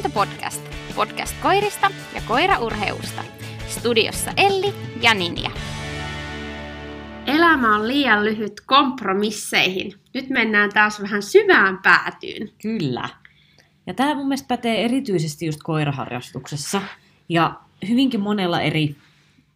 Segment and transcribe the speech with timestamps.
[0.00, 0.62] Luontopodcast.
[0.94, 3.24] Podcast koirista ja koiraurheusta.
[3.68, 5.50] Studiossa Elli ja Ninja.
[7.26, 9.92] Elämä on liian lyhyt kompromisseihin.
[10.14, 12.50] Nyt mennään taas vähän syvään päätyyn.
[12.62, 13.08] Kyllä.
[13.86, 16.82] Ja tämä mun mielestä pätee erityisesti just koiraharrastuksessa
[17.28, 17.52] ja
[17.88, 18.96] hyvinkin monella eri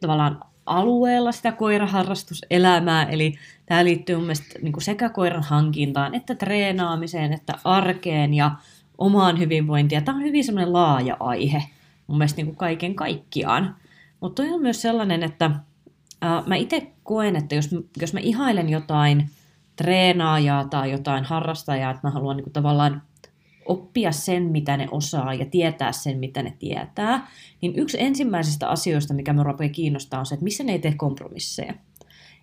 [0.00, 3.04] tavallaan alueella sitä koiraharrastuselämää.
[3.04, 8.50] Eli tämä liittyy mun mielestä niin kuin sekä koiran hankintaan, että treenaamiseen, että arkeen ja
[8.98, 10.04] omaan hyvinvointiin.
[10.04, 11.62] Tämä on hyvin semmoinen laaja aihe
[12.06, 13.76] mun mielestä niin kuin kaiken kaikkiaan.
[14.20, 15.50] Mutta on myös sellainen, että
[16.20, 17.70] ää, mä itse koen, että jos,
[18.00, 19.30] jos mä ihailen jotain
[19.76, 23.02] treenaajaa tai jotain harrastajaa, että mä haluan niin kuin tavallaan
[23.66, 27.26] oppia sen, mitä ne osaa ja tietää sen, mitä ne tietää,
[27.60, 30.94] niin yksi ensimmäisistä asioista, mikä me rupeaa kiinnostaa, on se, että missä ne ei tee
[30.96, 31.74] kompromisseja.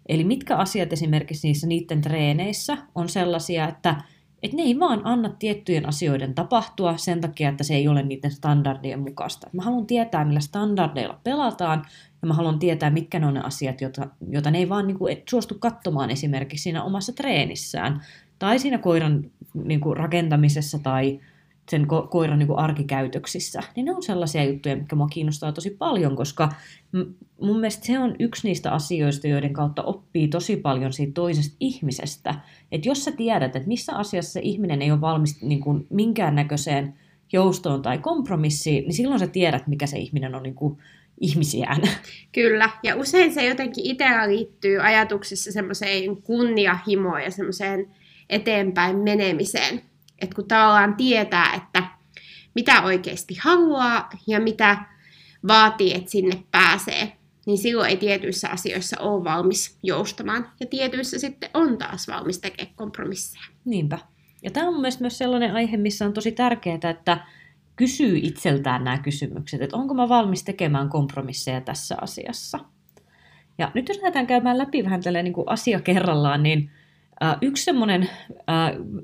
[0.05, 3.95] Eli mitkä asiat esimerkiksi niissä niiden treeneissä on sellaisia, että,
[4.43, 8.31] että ne ei vaan anna tiettyjen asioiden tapahtua sen takia, että se ei ole niiden
[8.31, 9.49] standardien mukaista.
[9.53, 11.85] Mä haluan tietää, millä standardeilla pelataan,
[12.21, 14.97] ja mä haluan tietää, mitkä ne on ne asiat, joita, joita ne ei vaan niin
[14.97, 18.01] kuin, suostu katsomaan esimerkiksi siinä omassa treenissään,
[18.39, 21.19] tai siinä koiran niin kuin rakentamisessa tai
[21.71, 25.69] sen ko- koiran niin kuin arkikäytöksissä, niin ne on sellaisia juttuja, mitkä mua kiinnostaa tosi
[25.69, 26.49] paljon, koska
[27.41, 32.35] mun mielestä se on yksi niistä asioista, joiden kautta oppii tosi paljon siitä toisesta ihmisestä.
[32.71, 36.93] Että jos sä tiedät, että missä asiassa se ihminen ei ole valmis niin kuin minkäännäköiseen
[37.33, 40.77] joustoon tai kompromissiin, niin silloin sä tiedät, mikä se ihminen on niin kuin
[41.21, 41.81] ihmisiään.
[42.31, 47.87] Kyllä, ja usein se jotenkin itsellä liittyy ajatuksissa semmoiseen kunniahimoon ja semmoiseen
[48.29, 49.90] eteenpäin menemiseen.
[50.21, 51.83] Että kun tavallaan tietää, että
[52.55, 54.77] mitä oikeasti haluaa ja mitä
[55.47, 60.51] vaatii, että sinne pääsee, niin silloin ei tietyissä asioissa ole valmis joustamaan.
[60.59, 63.45] Ja tietyissä sitten on taas valmis tekemään kompromisseja.
[63.65, 63.99] Niinpä.
[64.43, 67.17] Ja tämä on mun myös sellainen aihe, missä on tosi tärkeää, että
[67.75, 72.59] kysyy itseltään nämä kysymykset, että onko mä valmis tekemään kompromisseja tässä asiassa.
[73.57, 76.71] Ja nyt jos lähdetään käymään läpi vähän tällä niin asia kerrallaan, niin
[77.41, 78.09] Yksi semmoinen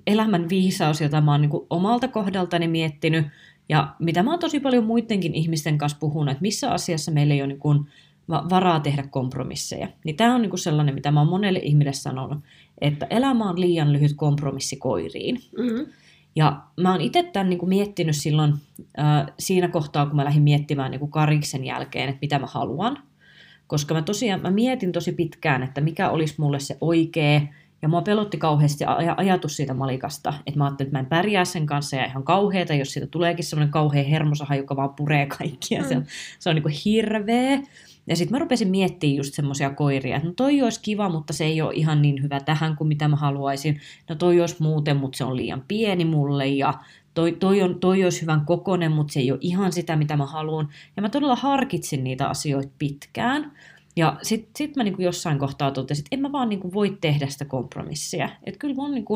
[0.08, 3.26] elämän viisaus, jota mä oon niin omalta kohdaltani miettinyt,
[3.70, 7.42] ja mitä mä oon tosi paljon muidenkin ihmisten kanssa puhunut, että missä asiassa meillä ei
[7.42, 7.88] ole niin kuin
[8.30, 9.88] varaa tehdä kompromisseja.
[10.04, 12.40] Niin tämä on niin kuin sellainen, mitä mä oon monelle ihmiselle sanonut,
[12.82, 15.40] että elämä on liian lyhyt kompromissi koiriin.
[15.58, 15.86] Mm-hmm.
[16.36, 18.54] Ja mä oon itse tämän niin kuin miettinyt silloin
[19.00, 22.98] äh, siinä kohtaa, kun mä lähdin miettimään niin kuin kariksen jälkeen, että mitä mä haluan.
[23.68, 27.42] Koska mä tosiaan mä mietin tosi pitkään, että mikä olisi mulle se oikea
[27.82, 31.46] ja mua pelotti kauheasti aj- ajatus siitä malikasta, että mä ajattelin, että mä en pärjää
[31.46, 35.82] sen kanssa ja ihan kauheeta, jos siitä tuleekin semmoinen kauhea hermosaha, joka vaan puree kaikkia.
[35.82, 35.88] Mm.
[35.88, 36.02] Se,
[36.40, 37.60] se on niin kuin hirveä.
[38.08, 41.46] Ja sitten mä rupesin miettimään just semmoisia koiria, että no toi olisi kiva, mutta se
[41.46, 43.80] ei ole ihan niin hyvä tähän kuin mitä mä haluaisin.
[44.10, 46.74] No toi olisi muuten, mutta se on liian pieni mulle ja
[47.14, 50.26] toi, toi, on, toi olisi hyvän kokonen, mutta se ei ole ihan sitä, mitä mä
[50.26, 50.70] haluan.
[50.96, 53.52] Ja mä todella harkitsin niitä asioita pitkään.
[53.98, 57.28] Ja sitten sit mä niinku jossain kohtaa totesin, että en mä vaan niinku voi tehdä
[57.28, 58.30] sitä kompromissia.
[58.44, 59.16] Että kyllä mun niinku,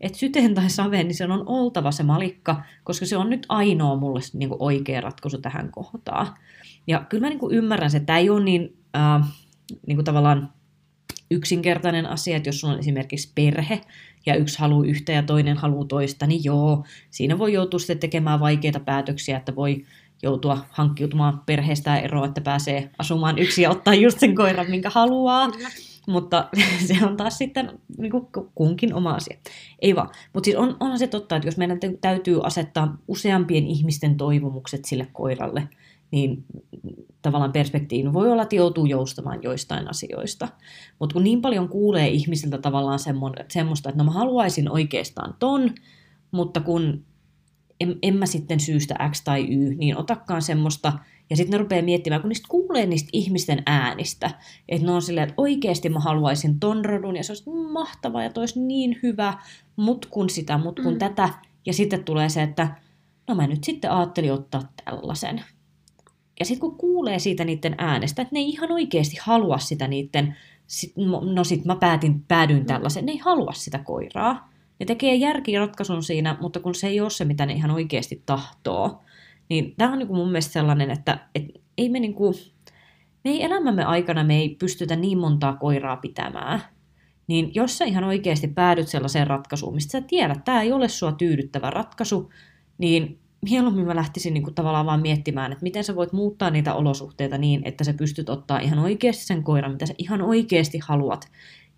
[0.00, 3.96] että syteen tai saveen, niin se on oltava se malikka, koska se on nyt ainoa
[3.96, 6.26] mulle niinku oikea ratkaisu tähän kohtaan.
[6.86, 9.28] Ja kyllä mä niinku ymmärrän se, että tämä ei ole niin äh,
[9.86, 10.52] niinku tavallaan
[11.30, 13.80] yksinkertainen asia, että jos sulla on esimerkiksi perhe
[14.26, 18.40] ja yksi haluaa yhtä ja toinen haluaa toista, niin joo, siinä voi joutua sitten tekemään
[18.40, 19.84] vaikeita päätöksiä, että voi
[20.22, 25.50] joutua hankkiutumaan perheestään eroon, että pääsee asumaan yksi ja ottaa just sen koiran, minkä haluaa.
[25.50, 25.68] Kyllä.
[26.08, 26.48] Mutta
[26.88, 29.36] se on taas sitten niin kuin kunkin oma asia.
[29.78, 30.08] Ei vaan.
[30.32, 35.08] Mutta siis on, onhan se totta, että jos meidän täytyy asettaa useampien ihmisten toivomukset sille
[35.12, 35.68] koiralle,
[36.10, 36.44] niin
[37.22, 40.48] tavallaan perspektiivi voi olla, että joutuu joustamaan joistain asioista.
[40.98, 42.98] Mutta kun niin paljon kuulee ihmisiltä tavallaan
[43.48, 45.70] semmoista, että no mä haluaisin oikeastaan ton,
[46.30, 47.04] mutta kun
[47.82, 50.92] en, en mä sitten syystä X tai Y, niin otakkaan semmoista,
[51.30, 54.30] ja sitten ne rupeaa miettimään, kun niistä kuulee niistä ihmisten äänistä,
[54.68, 58.30] että ne on silleen, että oikeasti mä haluaisin ton rodun, ja se olisi mahtava, ja
[58.30, 59.34] toisi niin hyvä,
[59.76, 60.98] mut kun sitä, mut kun mm.
[60.98, 61.28] tätä,
[61.66, 62.76] ja sitten tulee se, että
[63.28, 65.44] no mä nyt sitten ajattelin ottaa tällaisen.
[66.40, 70.36] Ja sitten kun kuulee siitä niiden äänestä, että ne ei ihan oikeasti halua sitä niiden,
[71.34, 72.66] no sit mä päätin, päädyin mm.
[72.66, 77.10] tällaisen, ne ei halua sitä koiraa, ne tekee järkiratkaisun siinä, mutta kun se ei ole
[77.10, 79.02] se, mitä ne ihan oikeasti tahtoo,
[79.48, 81.44] niin tämä on niin mun mielestä sellainen, että et
[81.78, 82.34] ei me, niin kuin,
[83.24, 86.62] me ei elämämme aikana me ei pystytä niin montaa koiraa pitämään.
[87.26, 90.88] Niin jos sä ihan oikeasti päädyt sellaiseen ratkaisuun, mistä sä tiedät, että tämä ei ole
[90.88, 92.30] sua tyydyttävä ratkaisu,
[92.78, 93.18] niin
[93.50, 97.38] mieluummin mä lähtisin niin kuin tavallaan vaan miettimään, että miten sä voit muuttaa niitä olosuhteita
[97.38, 101.28] niin, että sä pystyt ottaa ihan oikeasti sen koiran, mitä sä ihan oikeasti haluat.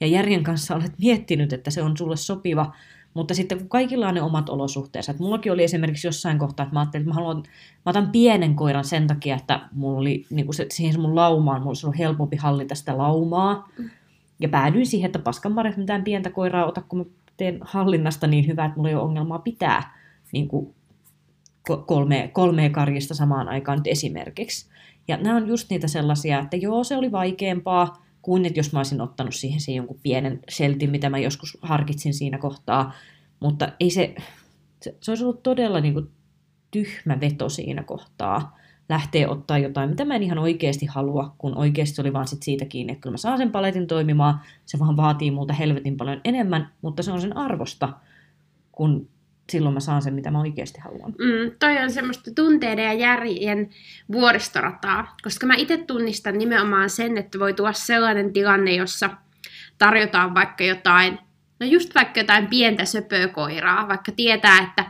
[0.00, 2.72] Ja järjen kanssa olet miettinyt, että se on sulle sopiva,
[3.14, 6.74] Mutta sitten kun kaikilla on ne omat olosuhteensa, että mullakin oli esimerkiksi jossain kohtaa, että
[6.74, 7.36] mä ajattelin, että mä haluan,
[7.86, 11.60] mä otan pienen koiran sen takia, että mulla oli niin kuin se, siihen mun laumaan,
[11.60, 13.68] mulla olisi ollut helpompi hallita sitä laumaa.
[14.40, 17.04] Ja päädyin siihen, että paskan marjat mitään pientä koiraa ota, kun mä
[17.36, 19.98] teen hallinnasta niin hyvää, että mulla ei ole ongelmaa pitää
[20.32, 20.74] niin kuin
[21.86, 24.66] kolme, kolmea karjista samaan aikaan nyt esimerkiksi.
[25.08, 28.78] Ja nämä on just niitä sellaisia, että joo, se oli vaikeampaa, kuin että jos mä
[28.78, 32.92] olisin ottanut siihen sen jonkun pienen seltin, mitä mä joskus harkitsin siinä kohtaa.
[33.40, 34.14] Mutta ei se,
[34.82, 36.10] se, se olisi ollut todella niin kuin
[36.70, 42.00] tyhmä veto siinä kohtaa lähteä ottaa jotain, mitä mä en ihan oikeasti halua, kun oikeasti
[42.00, 45.30] oli vaan sit siitä kiinni, että kyllä mä saan sen paletin toimimaan, se vaan vaatii
[45.30, 47.92] multa helvetin paljon enemmän, mutta se on sen arvosta,
[48.72, 49.08] kun
[49.50, 51.10] silloin mä saan sen, mitä mä oikeasti haluan.
[51.10, 53.70] Mm, toi on semmoista tunteiden ja järjen
[54.12, 59.10] vuoristorataa, koska mä itse tunnistan nimenomaan sen, että voi tuoda sellainen tilanne, jossa
[59.78, 61.18] tarjotaan vaikka jotain,
[61.60, 64.84] no just vaikka jotain pientä söpökoiraa, vaikka tietää, että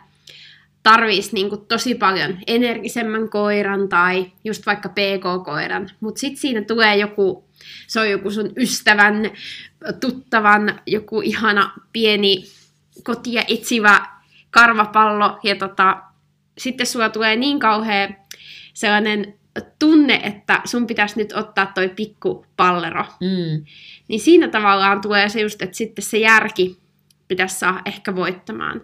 [0.82, 7.44] tarvitsisi niinku tosi paljon energisemmän koiran tai just vaikka PK-koiran, mutta sitten siinä tulee joku,
[7.86, 9.30] se on joku sun ystävän,
[10.00, 12.44] tuttavan, joku ihana pieni
[13.04, 14.14] kotia etsivä
[14.54, 16.02] karvapallo ja tota,
[16.58, 18.08] sitten sulla tulee niin kauhea
[18.74, 19.34] sellainen
[19.78, 23.04] tunne, että sun pitäisi nyt ottaa toi pikku pallero.
[23.20, 23.64] Mm.
[24.08, 26.78] Niin siinä tavallaan tulee se just, että sitten se järki
[27.28, 28.82] pitäisi saada ehkä voittamaan.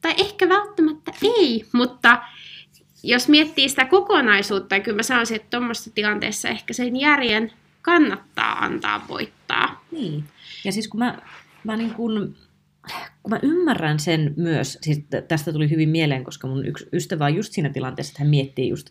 [0.00, 2.22] Tai ehkä välttämättä ei, mutta
[3.02, 7.52] jos miettii sitä kokonaisuutta, niin kyllä mä sanoisin, että tuommoisessa tilanteessa ehkä sen järjen
[7.82, 9.84] kannattaa antaa voittaa.
[9.90, 10.24] Niin.
[10.64, 11.18] Ja siis kun mä,
[11.64, 12.36] mä niin kun
[13.22, 17.34] kun mä ymmärrän sen myös, siis tästä tuli hyvin mieleen, koska mun yksi ystävä on
[17.34, 18.90] just siinä tilanteessa, että hän miettii just,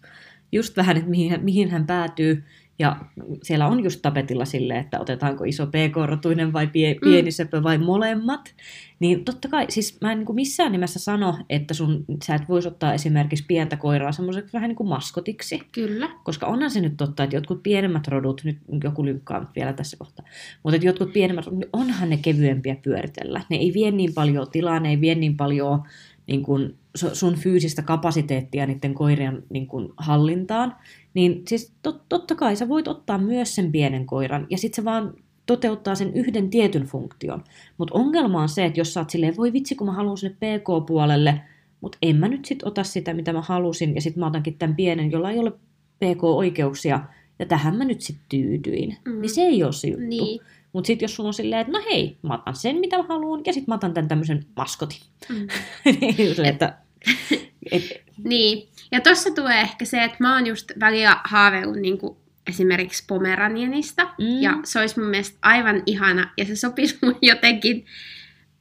[0.51, 2.43] just vähän, että mihin, mihin hän päätyy,
[2.79, 2.95] ja
[3.43, 6.99] siellä on just tapetilla sille, että otetaanko iso pk-rotuinen vai pie, mm.
[7.03, 8.55] pieni söpö vai molemmat.
[8.99, 12.67] Niin totta kai, siis mä en niin missään nimessä sano, että sun, sä et voisi
[12.67, 15.61] ottaa esimerkiksi pientä koiraa semmoiseksi vähän niin kuin maskotiksi.
[15.71, 16.09] Kyllä.
[16.23, 20.25] Koska onhan se nyt totta, että jotkut pienemmät rodut, nyt joku lynkkaa vielä tässä kohtaa,
[20.63, 23.41] mutta että jotkut pienemmät rodut, niin onhan ne kevyempiä pyöritellä.
[23.49, 25.83] Ne ei vie niin paljon tilaa, ne ei vie niin paljon
[26.27, 30.75] niin kuin sun fyysistä kapasiteettia niiden koirien niin kuin hallintaan,
[31.13, 34.85] niin siis tot, totta kai sä voit ottaa myös sen pienen koiran, ja sitten se
[34.85, 35.13] vaan
[35.45, 37.43] toteuttaa sen yhden tietyn funktion.
[37.77, 40.35] Mutta ongelma on se, että jos sä oot silleen, voi vitsi, kun mä haluan sinne
[40.35, 41.41] PK-puolelle,
[41.81, 44.75] mutta en mä nyt sit ota sitä, mitä mä halusin, ja sitten mä otankin tämän
[44.75, 45.51] pienen, jolla ei ole
[45.97, 46.99] PK-oikeuksia,
[47.39, 48.97] ja tähän mä nyt sitten tyydyin.
[49.05, 49.21] Mm.
[49.21, 50.05] Niin se ei ole se juttu.
[50.05, 50.39] Niin.
[50.73, 53.41] Mutta sitten jos sulla on silleen, että no hei, mä otan sen, mitä mä haluan,
[53.45, 54.99] ja sitten mä otan tämän tämmöisen maskotin.
[55.29, 55.47] Mm.
[56.01, 56.77] Niin, että,
[57.71, 57.83] et...
[58.23, 58.69] niin.
[58.91, 61.99] Ja tuossa tulee ehkä se, että mä oon just välillä haaveillut niin
[62.47, 64.41] esimerkiksi Pomeranianista, mm.
[64.41, 67.85] ja se olisi mun mielestä aivan ihana, ja se sopisi mun jotenkin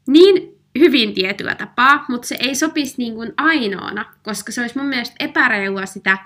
[0.06, 4.86] niin hyvin tietyllä tapaa, mutta se ei sopisi niin kuin ainoana, koska se olisi mun
[4.86, 6.18] mielestä epäreilua sitä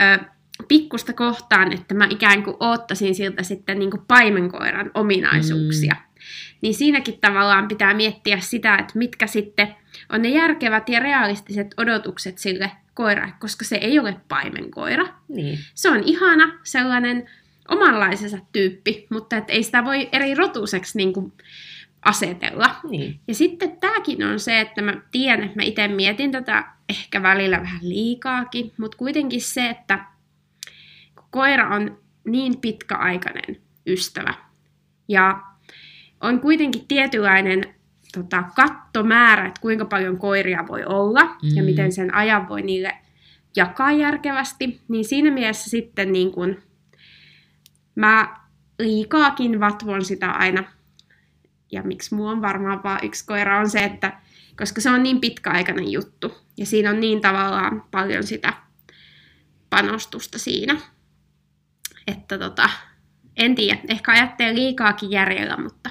[0.00, 0.24] ö,
[0.68, 5.94] pikkusta kohtaan, että mä ikään kuin oottaisin siltä sitten niin kuin paimenkoiran ominaisuuksia.
[5.94, 6.12] Mm.
[6.60, 9.76] Niin siinäkin tavallaan pitää miettiä sitä, että mitkä sitten
[10.08, 15.06] on ne järkevät ja realistiset odotukset sille koiralle, koska se ei ole paimenkoira.
[15.28, 15.58] Niin.
[15.74, 17.30] Se on ihana sellainen
[17.68, 21.32] omanlaisensa tyyppi, mutta et ei sitä voi eri rotuiseksi niin kuin
[22.04, 22.74] asetella.
[22.90, 23.20] Niin.
[23.28, 27.60] Ja sitten tämäkin on se, että mä tiedän, että mä itse mietin tätä ehkä välillä
[27.60, 30.04] vähän liikaakin, mutta kuitenkin se, että
[31.32, 34.34] koira on niin pitkäaikainen ystävä
[35.08, 35.42] ja
[36.20, 37.74] on kuitenkin tietynlainen
[38.14, 41.54] tota, kattomäärä, että kuinka paljon koiria voi olla mm.
[41.54, 42.92] ja miten sen ajan voi niille
[43.56, 46.62] jakaa järkevästi, niin siinä mielessä sitten niin kun,
[47.94, 48.36] mä
[48.78, 50.64] liikaakin vatvon sitä aina.
[51.72, 54.20] Ja miksi mulla on varmaan vaan yksi koira on se, että
[54.58, 58.52] koska se on niin pitkäaikainen juttu ja siinä on niin tavallaan paljon sitä
[59.70, 60.80] panostusta siinä.
[62.06, 62.70] Että tota,
[63.36, 65.90] en tiedä, ehkä ajattelee liikaakin järjellä, mutta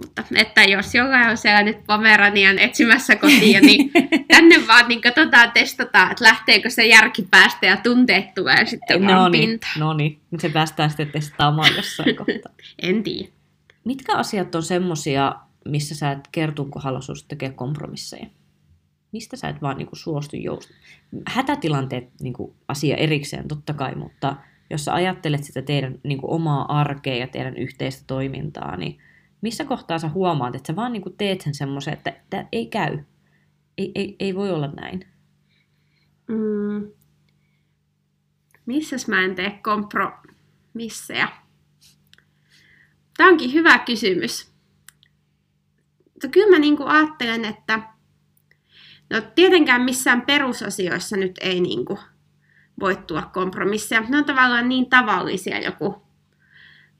[0.00, 3.90] mutta että jos jollain on siellä nyt Pomeranian etsimässä kotia, niin
[4.34, 9.28] tänne vaan niin katsotaan, testataan, että lähteekö se järki päästä ja tunteet tulee sitten no
[9.28, 9.80] niin, pintaan.
[9.80, 12.52] No niin, se päästään sitten testaamaan jossain kohtaa.
[12.82, 13.28] en tiedä.
[13.84, 15.34] Mitkä asiat on semmosia,
[15.64, 18.26] missä sä et kertun kohdalla tekee kompromisseja?
[19.12, 20.74] Mistä sä et vaan niinku suostu jousta?
[21.26, 24.36] Hätätilanteet niinku asia erikseen totta kai, mutta
[24.72, 28.98] jos sä ajattelet sitä teidän niinku omaa arkea ja teidän yhteistä toimintaa, niin
[29.40, 32.98] missä kohtaa sä huomaat, että sä vaan niin teet sen semmoisen, että tämä ei käy.
[33.78, 35.06] Ei, ei, ei voi olla näin.
[36.28, 36.90] Mm.
[38.66, 41.28] Missäs mä en tee kompromisseja?
[43.16, 44.52] Tämä onkin hyvä kysymys.
[46.12, 47.82] Mutta kyllä mä niin kuin ajattelen, että
[49.10, 51.98] no tietenkään missään perusasioissa nyt ei niin kuin
[52.82, 54.04] voi tulla kompromisseja.
[54.08, 56.02] Ne on tavallaan niin tavallisia joku,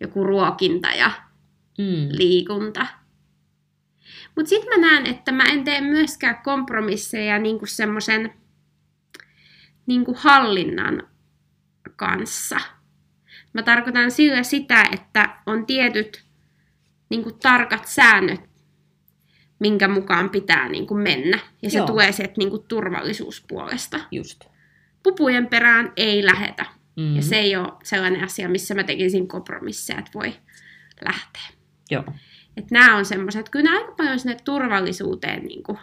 [0.00, 1.10] joku ruokinta ja
[1.78, 2.08] Mm.
[2.10, 2.86] liikunta.
[4.36, 8.32] Mutta sitten mä näen, että mä en tee myöskään kompromisseja niinku semmoisen
[9.86, 11.08] niinku hallinnan
[11.96, 12.60] kanssa.
[13.52, 16.24] Mä tarkoitan sillä sitä, että on tietyt
[17.08, 18.40] niinku tarkat säännöt,
[19.58, 21.38] minkä mukaan pitää niinku mennä.
[21.62, 21.86] Ja se Joo.
[21.86, 24.00] tulee sieltä niinku turvallisuuspuolesta.
[24.10, 24.51] Just.
[25.02, 26.66] Pupujen perään ei lähetä.
[26.96, 27.16] Mm.
[27.16, 30.34] Ja se ei ole sellainen asia, missä mä tekisin kompromisseja, että voi
[31.04, 31.42] lähteä.
[31.90, 32.04] Joo.
[32.56, 35.78] Että nämä on semmoiset, että kyllä nämä aika paljon sinne turvallisuuteen niin kuin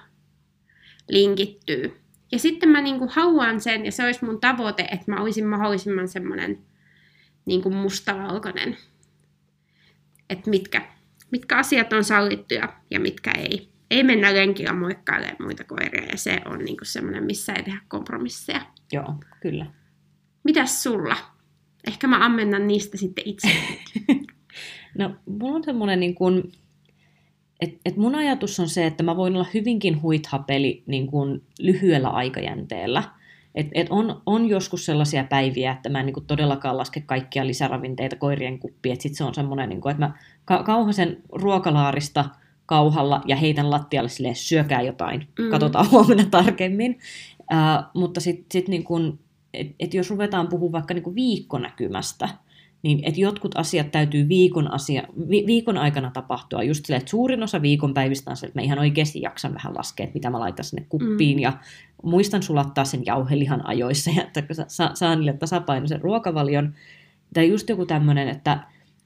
[1.10, 2.00] linkittyy.
[2.32, 5.48] Ja sitten mä niin kuin haluan sen, ja se olisi mun tavoite, että mä olisin
[5.48, 6.60] mahdollisimman semmoinen
[7.46, 8.78] niin kuin mustavalkoinen.
[10.30, 10.82] Että mitkä,
[11.32, 13.70] mitkä asiat on sallittuja ja mitkä ei.
[13.92, 17.80] Ei mennä lenkillä moikkailemaan muita koiria, ja se on niin kuin semmoinen, missä ei tehdä
[17.88, 18.62] kompromisseja.
[18.92, 19.66] Joo, kyllä.
[20.44, 21.16] Mitäs sulla?
[21.88, 23.48] Ehkä mä ammennan niistä sitten itse.
[24.98, 26.52] No, mulla on semmoinen, niin kuin,
[27.62, 32.10] että et mun ajatus on se, että mä voin olla hyvinkin huithapeli niin kuin lyhyellä
[32.10, 33.04] aikajänteellä.
[33.56, 37.48] Et, et on, on joskus sellaisia päiviä, että mä en niin kuin todellakaan laske kaikkia
[37.48, 38.94] lisäravinteita koirien kuppiin.
[38.94, 40.14] Että sit se on semmoinen, niin kuin, että mä
[40.46, 42.26] ka- kauhasen ruokalaarista
[42.66, 45.50] kauhalla ja heitän lattialle silleen, syökää jotain, mm.
[45.50, 47.00] katsotaan huomenna tarkemmin.
[47.50, 49.20] Ää, mutta sitten sit niin kuin,
[49.54, 52.30] et, et jos ruvetaan puhumaan vaikka niin viikkonäkymästä,
[52.82, 56.64] niin että jotkut asiat täytyy viikon, asia, vi, viikon aikana tapahtua.
[56.64, 59.74] Just silleen, että suurin osa viikon päivistä on se, että mä ihan oikeasti jaksan vähän
[59.78, 61.38] laskea, että mitä mä laitan sinne kuppiin.
[61.38, 61.42] Mm.
[61.42, 61.54] Ja
[62.04, 66.74] muistan sulattaa sen jauhelihan ajoissa, ja että sa, sa, saan niille tasapainoisen ruokavalion.
[67.34, 68.60] Tai just joku tämmöinen, että,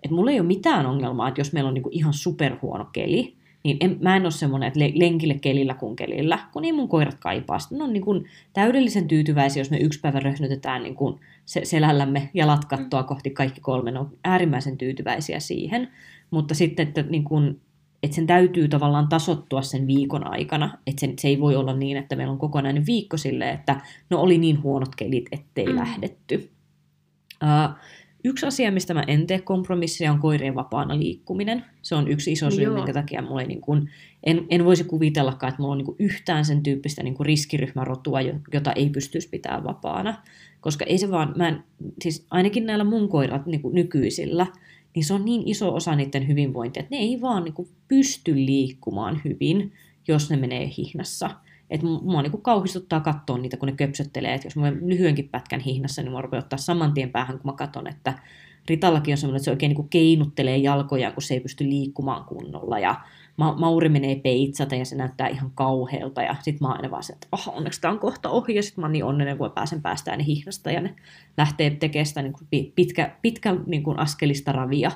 [0.03, 3.77] että mulla ei ole mitään ongelmaa, että jos meillä on niinku ihan superhuono keli, niin
[3.79, 7.15] en, mä en ole semmoinen, että le- lenkille kelillä kuin kelillä, kun niin mun koirat
[7.20, 7.60] kaipaa.
[7.60, 11.65] Sitten ne on niin kuin täydellisen tyytyväisiä, jos me yksi päivä röhnytetään niin kuin se,
[11.65, 13.91] selällämme jalat kattoa kohti kaikki kolme.
[13.91, 15.88] Ne on äärimmäisen tyytyväisiä siihen.
[16.32, 17.62] Mutta sitten, että, niin kuin,
[18.03, 20.77] että sen täytyy tavallaan tasottua sen viikon aikana.
[20.88, 24.22] Että se, se ei voi olla niin, että meillä on kokonainen viikko silleen, että no
[24.22, 25.72] oli niin huonot kelit, ettei Mm.
[25.72, 25.77] mm.
[25.77, 26.51] lähdetty.
[27.43, 27.75] Uh,
[28.24, 31.65] Yksi asia, mistä mä en tee kompromisseja, on koirien vapaana liikkuminen.
[31.82, 32.74] Se on yksi iso syy, Joo.
[32.74, 33.89] minkä takia mulla ei niin kuin,
[34.24, 38.22] en, en voisi kuvitellakaan, että mulla on niin kuin yhtään sen tyyppistä niin kuin riskiryhmärotua,
[38.22, 40.22] jo- jota ei pystyisi pitämään vapaana.
[40.62, 41.63] Koska ei se vaan, mä en,
[42.01, 44.48] siis ainakin näillä mun koirat niin nykyisillä,
[44.96, 48.36] niin se on niin iso osa niiden hyvinvointia, että ne ei vaan niin kuin pysty
[48.36, 49.74] liikkumaan hyvin,
[50.08, 51.30] jos ne menee hihnassa.
[51.74, 54.34] Että mua niin kuin kauhistuttaa katsoa niitä, kun ne köpsöttelee.
[54.34, 57.58] Että jos mä lyhyenkin pätkän hihnassa, niin mä rupean ottaa saman tien päähän, kun mä
[57.58, 58.13] katson, että
[58.70, 62.80] Ritallakin on semmoinen, että se oikein niin keinuttelee jalkojaan, kun se ei pysty liikkumaan kunnolla.
[62.80, 62.96] Ja
[63.38, 66.22] Ma- Mauri menee peitsata ja se näyttää ihan kauhealta.
[66.22, 68.56] Ja sit mä oon aina vaan se, että oh, onneksi tää on kohta ohi.
[68.56, 70.96] Ja sit mä oon niin onnellinen, kun mä pääsen päästään ne hihnasta ja ne
[71.38, 74.92] lähtee tekemään sitä niin kuin pi- pitkä, pitkä niin kuin askelista ravia.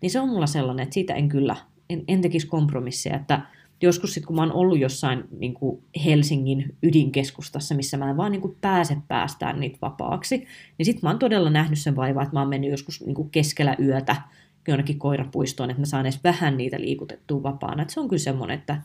[0.00, 1.56] Niin se on mulla sellainen, että siitä en kyllä,
[1.90, 3.16] en, en tekisi kompromisseja.
[3.16, 3.40] Että
[3.82, 8.32] joskus sitten, kun mä oon ollut jossain niin kuin Helsingin ydinkeskustassa, missä mä en vaan
[8.32, 10.46] niin kuin pääse päästään niitä vapaaksi,
[10.78, 13.30] niin sitten mä oon todella nähnyt sen vaivaa, että mä oon mennyt joskus niin kuin
[13.30, 14.16] keskellä yötä
[14.68, 17.82] jonnekin koirapuistoon, että mä saan edes vähän niitä liikutettua vapaana.
[17.82, 18.82] Et se on kyllä semmoinen, että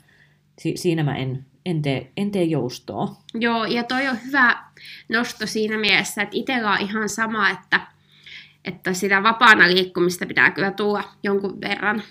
[0.60, 3.16] si- siinä mä en, en, tee, en tee joustoa.
[3.34, 4.64] Joo, ja toi on hyvä
[5.10, 7.82] nosto siinä mielessä, että itsellä on ihan sama, että,
[8.66, 12.04] että sitä vapaana liikkumista pitää kyllä tulla jonkun verran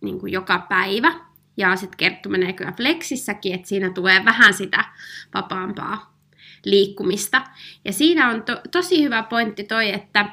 [0.00, 1.14] niin kuin joka päivä.
[1.56, 4.84] Ja sitten Kerttu menee kyllä flexissäkin, että siinä tulee vähän sitä
[5.34, 6.14] vapaampaa
[6.64, 7.42] liikkumista.
[7.84, 10.26] Ja siinä on to, tosi hyvä pointti toi, että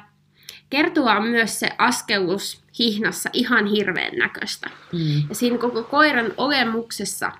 [0.70, 4.70] Kertulla on myös se askelus hihnassa ihan hirveän näköistä.
[4.92, 5.28] Mm.
[5.28, 7.32] Ja siinä koko koiran olemuksessa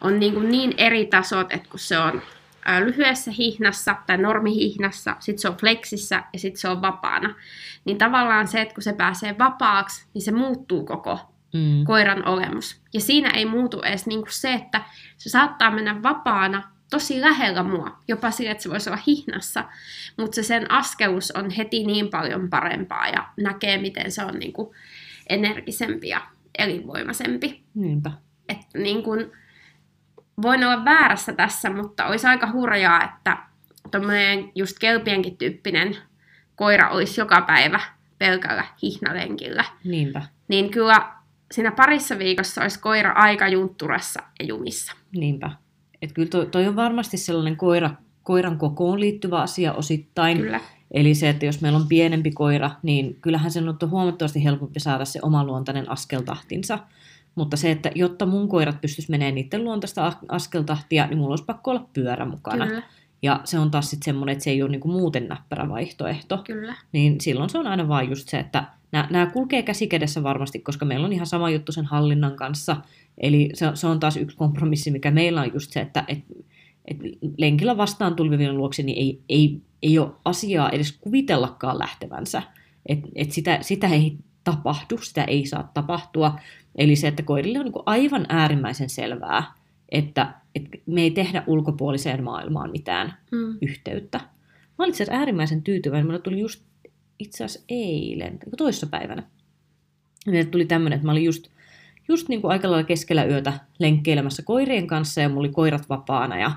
[0.00, 2.22] on niin, kuin niin eri tasot, että kun se on
[2.84, 7.34] lyhyessä hihnassa tai normihihnassa, sitten se on flexissä ja sitten se on vapaana.
[7.84, 11.84] Niin tavallaan se, että kun se pääsee vapaaksi, niin se muuttuu koko Mm.
[11.84, 12.80] koiran olemus.
[12.94, 14.84] Ja siinä ei muutu edes niin kuin se, että
[15.16, 19.64] se saattaa mennä vapaana tosi lähellä mua, jopa sille, että se voisi olla hihnassa,
[20.18, 24.52] mutta se sen askelus on heti niin paljon parempaa ja näkee, miten se on niin
[24.52, 24.76] kuin
[25.28, 26.26] energisempi ja
[26.58, 27.62] elinvoimaisempi.
[27.74, 28.10] Niinpä.
[28.48, 29.32] Että niin kuin,
[30.42, 33.36] voin olla väärässä tässä, mutta olisi aika hurjaa, että
[33.90, 35.96] tuommoinen just kelpienkin tyyppinen
[36.56, 37.80] koira olisi joka päivä
[38.18, 39.64] pelkällä hihnalenkillä.
[39.84, 40.22] Niinpä.
[40.48, 41.12] Niin kyllä
[41.52, 44.92] siinä parissa viikossa olisi koira aika juntturassa ja jumissa.
[45.16, 45.50] Niinpä.
[46.02, 47.90] Et kyllä toi, toi on varmasti sellainen koira,
[48.22, 50.38] koiran kokoon liittyvä asia osittain.
[50.38, 50.60] Kyllä.
[50.90, 55.04] Eli se, että jos meillä on pienempi koira, niin kyllähän sen on huomattavasti helpompi saada
[55.04, 56.78] se omaluontainen askeltahtinsa.
[57.34, 61.70] Mutta se, että jotta mun koirat pystyis menemään niiden luontaista askeltahtia, niin mulla olisi pakko
[61.70, 62.66] olla pyörä mukana.
[62.66, 62.82] Kyllä,
[63.22, 66.38] Ja se on taas sitten semmoinen, että se ei ole niinku muuten näppärä vaihtoehto.
[66.44, 66.74] kyllä.
[66.92, 70.84] Niin silloin se on aina vaan just se, että nämä kulkee käsi kädessä varmasti, koska
[70.84, 72.76] meillä on ihan sama juttu sen hallinnan kanssa.
[73.18, 76.18] Eli se, se on taas yksi kompromissi, mikä meillä on just se, että et,
[76.84, 76.96] et
[77.38, 82.42] lenkillä vastaan tulvivien luokse niin ei, ei, ei ole asiaa edes kuvitellakaan lähtevänsä.
[82.86, 86.38] Et, et sitä, sitä ei tapahdu, sitä ei saa tapahtua.
[86.74, 89.52] Eli se, että koirille on niin aivan äärimmäisen selvää,
[89.88, 93.58] että, että me ei tehdä ulkopuoliseen maailmaan mitään Mm.
[93.62, 94.18] yhteyttä.
[94.78, 96.06] Mä olin itse äärimmäisen tyytyväinen.
[96.06, 96.64] Mulla tuli just
[97.18, 99.22] itse asiassa eilen, toissapäivänä.
[100.26, 101.48] Meille tuli tämmöinen, että mä olin just,
[102.08, 106.38] just niin kuin aika lailla keskellä yötä lenkkeilemässä koirien kanssa ja mulla oli koirat vapaana
[106.38, 106.52] ja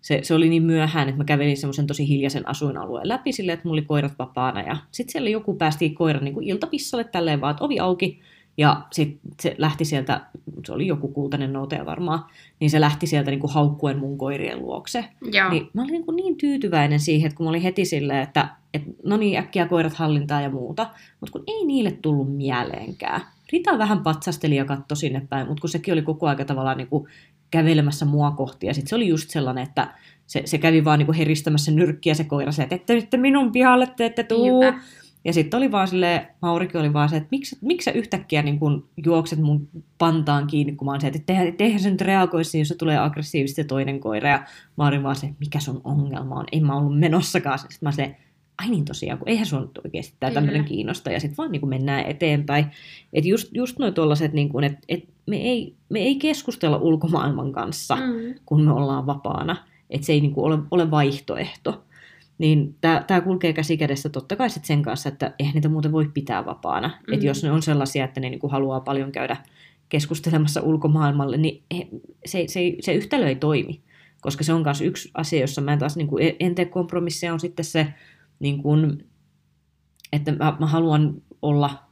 [0.00, 3.68] se, se oli niin myöhään, että mä kävelin semmoisen tosi hiljaisen asuinalueen läpi silleen, että
[3.68, 7.50] mulla oli koirat vapaana ja sitten siellä joku päästi koiran niin kuin iltapissalle tälleen vaan,
[7.50, 8.20] että ovi auki
[8.60, 10.20] ja sitten se lähti sieltä,
[10.66, 12.24] se oli joku kultainen noutaja varmaan,
[12.60, 15.04] niin se lähti sieltä niin kuin haukkuen mun koirien luokse.
[15.32, 15.50] Joo.
[15.50, 18.48] Niin mä olin niin, kuin niin tyytyväinen siihen, että kun mä olin heti silleen, että,
[18.74, 20.90] että no niin, äkkiä koirat hallintaa ja muuta,
[21.20, 23.20] mutta kun ei niille tullut mieleenkään.
[23.52, 26.88] Rita vähän patsasteli ja katsoi sinne päin, mutta kun sekin oli koko ajan tavallaan niin
[26.88, 27.08] kuin
[27.50, 29.94] kävelemässä mua kohti, ja sitten se oli just sellainen, että
[30.26, 33.52] se, se kävi vaan niin kuin heristämässä nyrkkiä se koira, se, että ette nyt minun
[33.52, 34.60] pihalle, te ette tuu.
[34.60, 34.80] Niinpä.
[35.24, 38.58] Ja sitten oli vaan silleen, Maurikin oli vaan se, että miksi, miksi sä yhtäkkiä niin
[38.58, 42.58] kun juokset mun pantaan kiinni, kun mä oon se, että eihän, eihän se nyt reagoisi,
[42.58, 44.28] jos se tulee aggressiivisesti se toinen koira.
[44.28, 44.44] Ja
[44.76, 47.58] mä olin vaan se, että mikä sun ongelma on, en mä ollut menossakaan.
[47.58, 48.16] Sitten mä se,
[48.58, 50.40] ai niin tosiaan, kun eihän sun nyt oikeasti tää Kyllä.
[50.40, 51.10] tämmöinen kiinnosta.
[51.10, 52.66] Ja sitten vaan niin mennään eteenpäin.
[53.12, 57.52] Että just, just noin tuollaiset, niin kun, että et me, ei, me ei keskustella ulkomaailman
[57.52, 58.34] kanssa, Mm.
[58.46, 59.56] kun me ollaan vapaana.
[59.90, 61.84] Että se ei niin kuin ole, ole vaihtoehto.
[62.40, 66.10] Niin tämä kulkee käsi kädessä totta kai sit sen kanssa, että eihän niitä muuten voi
[66.14, 66.88] pitää vapaana.
[66.88, 66.94] Mm.
[67.06, 67.14] Mm.
[67.14, 69.36] Että jos ne on sellaisia, että ne niin kuin haluaa paljon käydä
[69.88, 71.88] keskustelemassa ulkomaailmalle, niin he-
[72.26, 73.82] se, se, se yhtälö ei toimi.
[74.20, 77.32] Koska se on myös yksi asia, jossa mä en taas niin kuin, en tee kompromisseja,
[77.32, 77.94] on sitten se,
[78.38, 79.08] niin kuin,
[80.12, 81.89] että mä, mä haluan olla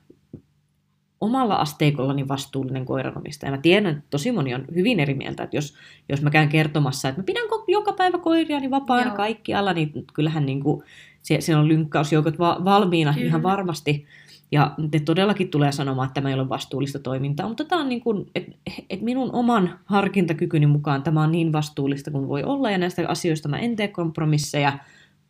[1.20, 3.52] omalla asteikollani vastuullinen koiranomistaja.
[3.52, 5.74] Mä tiedän, että tosi moni on hyvin eri mieltä, että jos,
[6.08, 9.16] jos mä käyn kertomassa, että mä pidän joka päivä koiriani vapaana Joo.
[9.16, 10.82] kaikkialla, niin kyllähän niin kuin,
[11.22, 13.26] se, siellä on lynkkausjoukot va- valmiina Kyllä.
[13.26, 14.06] ihan varmasti.
[14.52, 18.00] Ja ne todellakin tulee sanomaan, että tämä ei ole vastuullista toimintaa, mutta tämä on niin
[18.00, 18.52] kuin, että
[18.90, 23.48] et minun oman harkintakykyni mukaan tämä on niin vastuullista kuin voi olla, ja näistä asioista
[23.48, 24.78] mä en tee kompromisseja,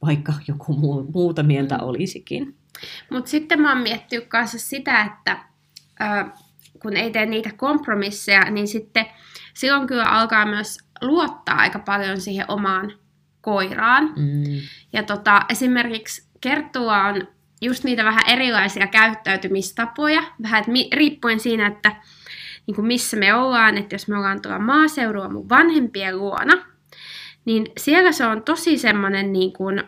[0.07, 1.85] vaikka joku muu, muuta mieltä Mm.
[1.85, 2.55] olisikin.
[3.11, 5.39] Mutta sitten mä oon miettinyt kanssa sitä, että
[6.01, 6.31] ö,
[6.83, 9.07] kun ei tee niitä kompromisseja, niin sitten
[9.55, 12.93] silloin kyllä alkaa myös luottaa aika paljon siihen omaan
[13.41, 14.13] koiraan.
[14.17, 14.61] Mm.
[14.93, 17.29] Ja tota, esimerkiksi Kerttulla on
[17.63, 21.97] just niitä vähän erilaisia käyttäytymistapoja, vähän että mi- riippuen siinä, että
[22.67, 26.65] niin kuin missä me ollaan, että jos me ollaan tuolla maaseudulla mun vanhempien luona,
[27.45, 29.83] niin siellä se on tosi semmoinen niin kuin,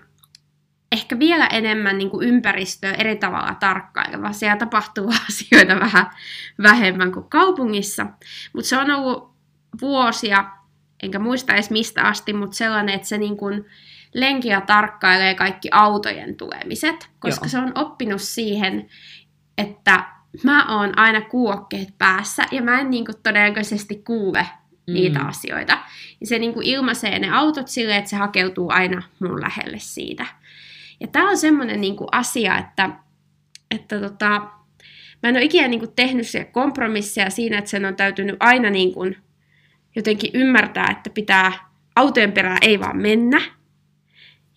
[0.92, 4.32] ehkä vielä enemmän niin kuin ympäristöä eri tavalla tarkkaileva.
[4.32, 6.06] Siellä tapahtuu asioita vähän
[6.62, 8.06] vähemmän kuin kaupungissa,
[8.52, 9.30] mutta se on ollut
[9.80, 10.50] vuosia,
[11.02, 13.64] enkä muista edes mistä asti, mutta sellainen, että se niin kuin
[14.14, 17.50] lenkillä tarkkailee kaikki autojen tulemiset, koska Joo.
[17.50, 18.88] se on oppinut siihen,
[19.58, 20.04] että
[20.44, 24.46] mä oon aina kuulokkeet päässä ja mä en niin kuin todennäköisesti kuule
[24.86, 25.26] niitä Mm.
[25.28, 25.78] asioita.
[26.20, 30.26] Ja se niin kuin ilmaisee ne autot silleen, että se hakeutuu aina mun lähelle siitä.
[31.00, 32.90] Ja tämä on semmoinen niin kuin asia, että,
[33.70, 34.28] että tota,
[35.22, 38.70] mä en ole ikinä niin kuin tehnyt se kompromisseja siinä, että sen on täytynyt aina
[38.70, 39.16] niin kuin
[39.96, 41.52] jotenkin ymmärtää, että pitää
[41.96, 43.40] autojen perään ei vaan mennä.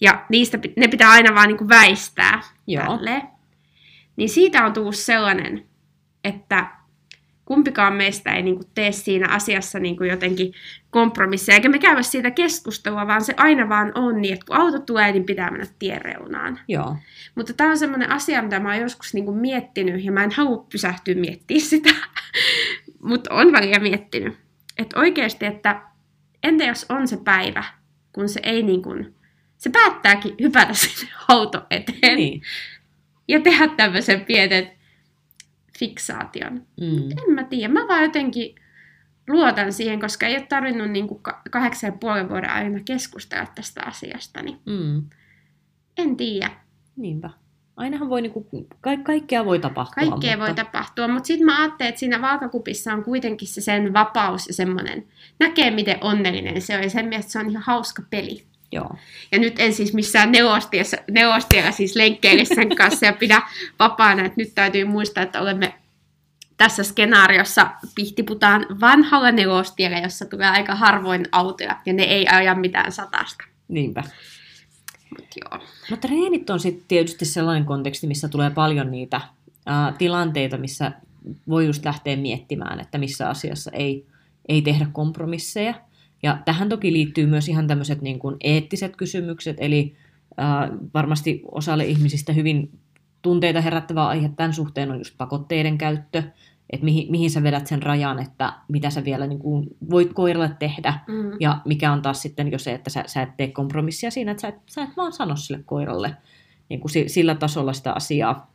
[0.01, 2.41] Ja niistä, ne pitää aina vaan niin kuin väistää.
[2.67, 2.85] Joo.
[2.85, 3.21] Tälleen.
[4.15, 5.65] Niin siitä on tullut sellainen,
[6.23, 6.67] että
[7.45, 10.53] kumpikaan meistä ei niin kuin tee siinä asiassa niin kuin jotenkin
[10.89, 14.79] kompromisseja, eikä me käydä siitä keskustelua, vaan se aina vaan on niin, että kun auto
[14.79, 16.59] tulee, niin pitää mennä tien reunaan.
[16.67, 16.97] Joo.
[17.35, 20.31] Mutta tämä on semmoinen asia, mitä mä oon joskus niin kuin miettinyt, ja mä en
[20.31, 21.89] halua pysähtyä miettiä sitä,
[23.09, 24.37] mutta on välillä miettinyt.
[24.77, 25.81] Että oikeasti, että
[26.43, 27.63] entä jos on se päivä,
[28.13, 29.15] kun se ei niin kuin,
[29.57, 32.41] se päättääkin hypätä sinne auto eteen Niin.
[33.27, 34.71] ja tehdä tämmöisen pienen
[35.87, 36.61] fiksaation.
[36.81, 37.11] Mm.
[37.11, 38.55] En mä tiedä, mä vaan jotenkin
[39.29, 43.81] luotan siihen, koska ei ole tarvinnut niin kuin kahdeksan ja puolen vuoden aina keskustella tästä
[43.85, 45.03] asiasta, niin Mm.
[45.97, 46.51] en tiedä.
[46.95, 47.29] Niinpä.
[47.77, 48.47] Ainahan voi, niinku,
[48.81, 50.07] ka- kaikkea voi tapahtua.
[50.09, 50.45] Kaikkea mutta...
[50.47, 54.53] voi tapahtua, mutta sitten mä ajattelin, että siinä vaakakupissa on kuitenkin se sen vapaus ja
[54.53, 55.07] semmoinen,
[55.39, 58.43] näkee miten onnellinen se on ja sen mielestä se on ihan hauska peli.
[58.73, 58.95] Joo.
[59.31, 63.41] Ja nyt en siis missään neuvostiellä, neuvostiellä siis lenkkeile sen kanssa ja pidä
[63.79, 65.73] vapaana, että nyt täytyy muistaa, että olemme
[66.57, 72.91] tässä skenaariossa pihtiputaan vanhalla nelostiellä, jossa tulee aika harvoin autoja, ja ne ei aja mitään
[72.91, 73.43] satasta.
[73.67, 74.03] Niinpä.
[75.09, 75.63] Mut joo.
[75.91, 79.21] No treenit on sitten tietysti sellainen konteksti, missä tulee paljon niitä
[79.65, 80.91] ää, tilanteita, missä
[81.49, 84.05] voi just lähteä miettimään, että missä asiassa ei,
[84.49, 85.73] ei tehdä kompromisseja.
[86.23, 89.95] Ja tähän toki liittyy myös ihan tämmöiset niin kuin eettiset kysymykset, eli
[90.37, 92.79] ää, varmasti osalle ihmisistä hyvin
[93.21, 96.23] tunteita herättävä aihe tämän suhteen on just pakotteiden käyttö,
[96.69, 100.51] että mihin, mihin sä vedät sen rajan, että mitä sä vielä niin kuin voit koiralle
[100.59, 101.31] tehdä, Mm.
[101.39, 104.41] ja mikä on taas sitten jo se, että sä, sä et tee kompromissia siinä, että
[104.41, 106.15] sä et, sä et vaan sano sille koiralle
[106.69, 108.53] niin kuin si- sillä tasolla sitä asiaa.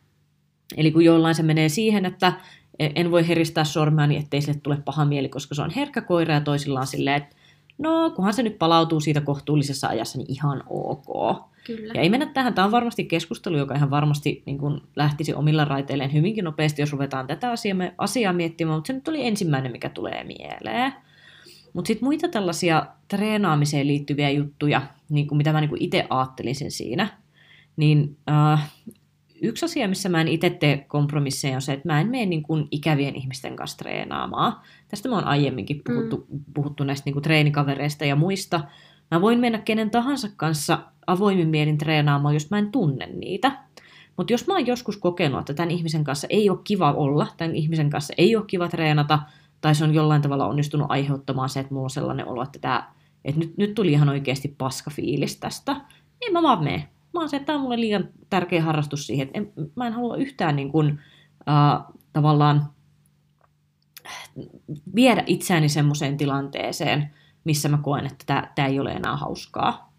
[0.76, 2.32] Eli kun jollain se menee siihen, että
[2.78, 6.34] en- en voi heristää sormeani, ettei sille tule paha mieli, koska se on herkkä koira
[6.34, 7.36] ja toisilla on silleen, että
[7.78, 11.06] no kunhan se nyt palautuu siitä kohtuullisessa ajassa, niin ihan ok.
[11.66, 11.92] Kyllä.
[11.94, 15.64] Ja ei mennä tähän, tämä on varmasti keskustelu, joka ihan varmasti niin kuin lähtisi omilla
[15.64, 19.88] raiteilleen hyvinkin nopeasti, jos ruvetaan tätä asiaa, asiaa miettimään, mutta se nyt oli ensimmäinen, mikä
[19.88, 20.92] tulee mieleen.
[21.72, 26.70] Mutta sitten muita tällaisia treenaamiseen liittyviä juttuja, niin kuin mitä mä niin kuin itse ajattelisin
[26.70, 27.08] siinä,
[27.76, 28.72] niin äh,
[29.42, 32.42] yksi asia, missä mä en itse tee kompromisseja, on se, että mä en mene niin
[32.42, 34.56] kuin ikävien ihmisten kanssa treenaamaan.
[34.88, 36.40] Tästä mä oon aiemminkin puhuttu, mm.
[36.54, 38.60] puhuttu näistä niin kuin treenikavereista ja muista.
[39.10, 43.58] Mä voin mennä kenen tahansa kanssa avoimin mielin treenaamaan, jos mä en tunne niitä.
[44.16, 47.54] Mutta jos mä oon joskus kokenut, että tämän ihmisen kanssa ei ole kiva olla, tämän
[47.54, 49.18] ihmisen kanssa ei ole kiva treenata,
[49.60, 52.94] tai se on jollain tavalla onnistunut aiheuttamaan se, että mulla on sellainen olo, että, tää,
[53.24, 55.76] että nyt, nyt tuli ihan oikeasti paska fiilis tästä,
[56.20, 56.88] niin mä vaan mene.
[57.14, 59.92] Mä oon se, että tämä on mulle liian tärkeä harrastus siihen, että en, mä en
[59.92, 60.98] halua yhtään niin kuin,
[61.48, 62.66] äh, tavallaan
[64.94, 67.10] viedä itseäni semmoiseen tilanteeseen,
[67.44, 69.92] missä mä koen, että tämä ei ole enää hauskaa.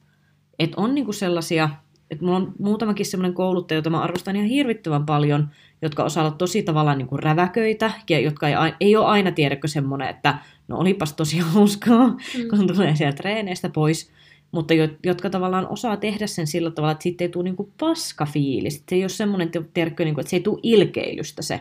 [0.59, 1.69] Et on niinku sellaisia,
[2.11, 5.49] että mulla on muutamakin semmoinen kouluttaja, jota mä arvostan ihan hirvittävän paljon,
[5.81, 10.09] jotka osaa olla tosi tavallaan niinku räväköitä, ja jotka ei, ei ole aina tiedäkö semmoinen,
[10.09, 12.47] että no olipas tosi hauskaa, mm.
[12.49, 14.11] kun tulee sieltä treeneistä pois,
[14.51, 18.25] mutta jo, jotka tavallaan osaa tehdä sen sillä tavalla, että siitä ei tule niinku paska
[18.25, 18.83] fiilis.
[18.89, 21.59] Se ei ole semmoinen, tiedätkö, niinku, että se ei tule ilkeilystä se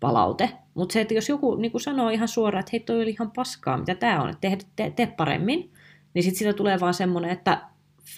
[0.00, 0.50] palaute.
[0.74, 3.78] Mutta se, että jos joku niinku sanoo ihan suoraan, että hei toi oli ihan paskaa,
[3.78, 5.70] mitä tämä on, että tee, tee, tee paremmin,
[6.14, 7.60] niin sitten siitä tulee vaan semmoinen, että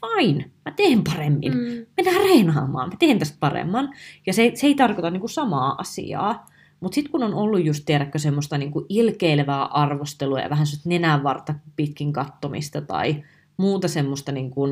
[0.01, 1.53] fine, mä teen paremmin.
[1.53, 1.87] Mm.
[1.97, 3.95] Mennään reenaamaan, mä teen tästä paremman.
[4.27, 6.47] Ja se, se ei tarkoita niinku samaa asiaa.
[6.81, 11.55] Mutta sitten kun on ollut just, tiedätkö, semmoista niinku ilkeilevää arvostelua ja vähän semmoista nenänvarta
[11.77, 13.25] pitkin kattomista tai
[13.63, 14.65] muuta semmoista, niinku,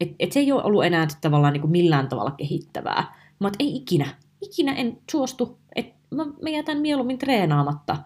[0.00, 3.14] että et se ei ole ollut enää tavallaan niinku millään tavalla kehittävää.
[3.40, 4.06] Mä oot, ei ikinä,
[4.42, 7.96] ikinä en suostu, että mä, mä jätän mieluummin treenaamatta.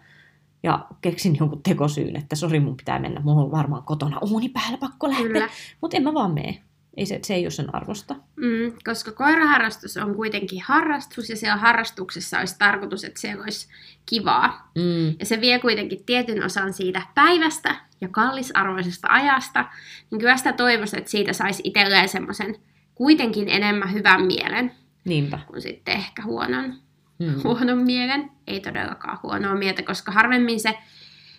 [0.63, 4.79] Ja keksin jonkun tekosyyn, että sori mun pitää mennä, mulla on varmaan kotona uuni päällä,
[4.79, 5.49] pakko lähteä.
[5.81, 6.63] Mutta en mä vaan mene.
[6.97, 8.15] Ei se, se ei ole sen arvosta.
[8.37, 13.69] Mm, koska koiraharrastus on kuitenkin harrastus ja siellä harrastuksessa olisi tarkoitus, että siellä olisi
[14.07, 14.71] kivaa.
[14.75, 15.07] Mm.
[15.19, 19.65] Ja se vie kuitenkin tietyn osan siitä päivästä ja kallisarvoisesta ajasta,
[20.11, 22.57] niin kyllä sitä toivoisi, että siitä saisi itselleen semmoisen
[22.95, 24.73] kuitenkin enemmän hyvän mielen
[25.05, 25.39] Niinpä.
[25.47, 26.75] kuin sitten ehkä huonon,
[27.19, 27.35] Mm.
[27.45, 28.31] huonon mielen.
[28.47, 30.79] Ei todellakaan huonoa mieltä, koska harvemmin se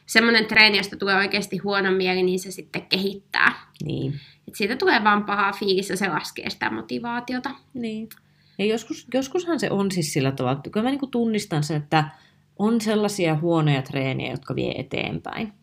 [0.05, 3.53] semmoinen treeni, josta tulee oikeasti huono mieli, niin se sitten kehittää.
[3.83, 4.13] Niin.
[4.47, 7.49] Et siitä tulee vaan paha fiilis ja se laskee sitä motivaatiota.
[7.73, 8.09] niin.
[8.57, 12.09] Ja joskus, joskushan se on siis sillä tavalla, että kyllä mä niin tunnistan sen, että
[12.59, 15.53] on sellaisia huonoja treenejä, jotka vie eteenpäin.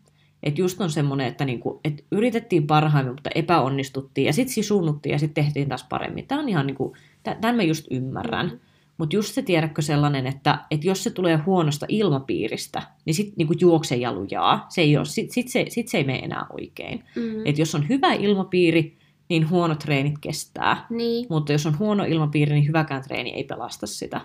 [0.43, 5.19] Että just on semmoinen, että niinku, et yritettiin parhaimme, mutta epäonnistuttiin ja sitten sisunnuttiin ja
[5.19, 6.27] sitten tehtiin taas paremmin.
[6.27, 6.95] Tämä on ihan niinku,
[7.41, 8.47] tämän mä just ymmärrän.
[8.47, 8.59] Mm.
[9.01, 13.53] Mutta just se tiedätkö sellainen, että, että jos se tulee huonosta ilmapiiristä, niin sitten niinku
[13.59, 14.65] juokse ja lujaa.
[14.69, 17.03] Se ei ole, sit, sit, se, sit se ei mene enää oikein.
[17.15, 17.45] Mm.
[17.45, 18.97] Et jos on hyvä ilmapiiri,
[19.29, 20.85] niin huonot treenit kestää.
[20.89, 21.25] Niin.
[21.29, 24.21] Mutta jos on huono ilmapiiri, niin hyväkään treeni ei pelasta sitä.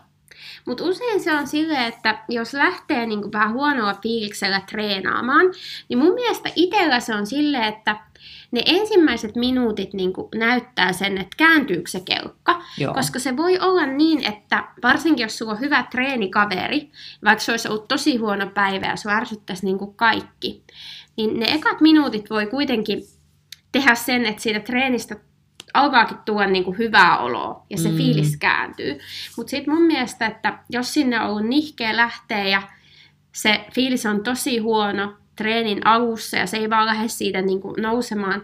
[0.65, 5.47] Mutta usein se on silleen, että jos lähtee niinku vähän huonolla fiiliksellä treenaamaan,
[5.89, 7.97] niin mun mielestä itsellä se on silleen, että
[8.51, 12.63] ne ensimmäiset minuutit niinku näyttää sen, että kääntyykö se kelkka.
[12.79, 12.95] Joo.
[12.95, 16.91] Koska se voi olla niin, että varsinkin jos sulla on hyvä treenikaveri,
[17.25, 20.63] vaikka se olisi ollut tosi huono päivä ja se ärsyttäisi niinku kaikki,
[21.17, 23.03] niin ne ekat minuutit voi kuitenkin
[23.73, 25.17] tehdä sen, että siitä treenistä
[25.75, 27.97] alkaakin tuoda niinku hyvää oloa ja se Mm.
[27.97, 28.99] fiilis kääntyy.
[29.37, 32.63] Mutta sitten mun mielestä, että jos sinne on ollut nihkeä lähtee ja
[33.33, 38.43] se fiilis on tosi huono treenin alussa ja se ei vaan lähde siitä niinku nousemaan,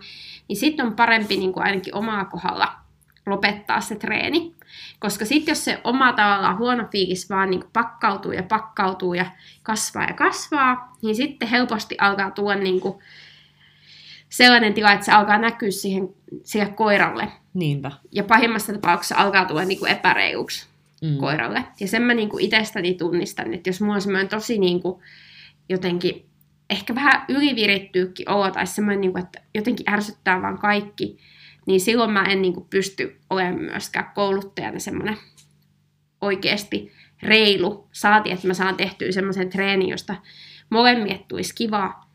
[0.48, 2.72] niin sitten on parempi niinku ainakin omaa kohdalla
[3.26, 4.54] lopettaa se treeni.
[4.98, 9.26] Koska sitten jos se oma tavallaan huono fiilis vaan niinku pakkautuu ja pakkautuu ja
[9.62, 13.02] kasvaa ja kasvaa, niin sitten helposti alkaa tuoda niinku
[14.32, 16.08] sellainen tila, että se alkaa näkyä siihen,
[16.42, 17.28] sille koiralle.
[17.54, 17.92] Niinpä.
[18.12, 20.66] Ja pahimmassa tapauksessa alkaa tulla niinku epäreiluksi.
[21.02, 21.16] mm.
[21.16, 21.64] koiralle.
[21.80, 25.02] Ja sen mä niinku itsestäni tunnistan, että jos mulla on semmoinen tosi niinku,
[25.68, 26.26] jotenkin
[26.70, 31.18] ehkä vähän ylivirittyykin olo tai semmoinen, niinku, että jotenkin ärsyttää vaan kaikki,
[31.66, 35.16] niin silloin mä en niinku pysty olemaan myöskään kouluttajana semmoinen
[36.20, 36.92] oikeasti
[37.22, 37.88] reilu.
[37.92, 40.14] Saati, että mä saan tehtyä semmoisen treenin, josta
[40.70, 42.11] molemmille tulisi kiva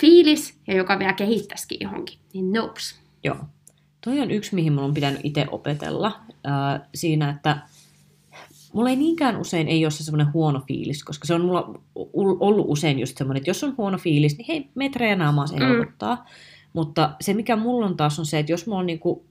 [0.00, 2.18] fiilis ja joka vielä kehittäisikin johonkin.
[2.32, 3.00] Niin nops.
[3.24, 3.36] Joo.
[4.04, 6.20] Toi on yksi, mihin mulla on pitänyt itse opetella.
[6.46, 7.58] Äh, siinä, että
[8.72, 11.80] mulla ei niinkään usein ei ole se semmoinen huono fiilis, koska se on mulla
[12.14, 15.62] ollut usein just semmoinen, että jos on huono fiilis, niin hei, me treenaamaan se mm.
[15.62, 16.26] helpottaa.
[16.72, 19.24] Mutta se, mikä mulla on taas on se, että jos mulla on niinku,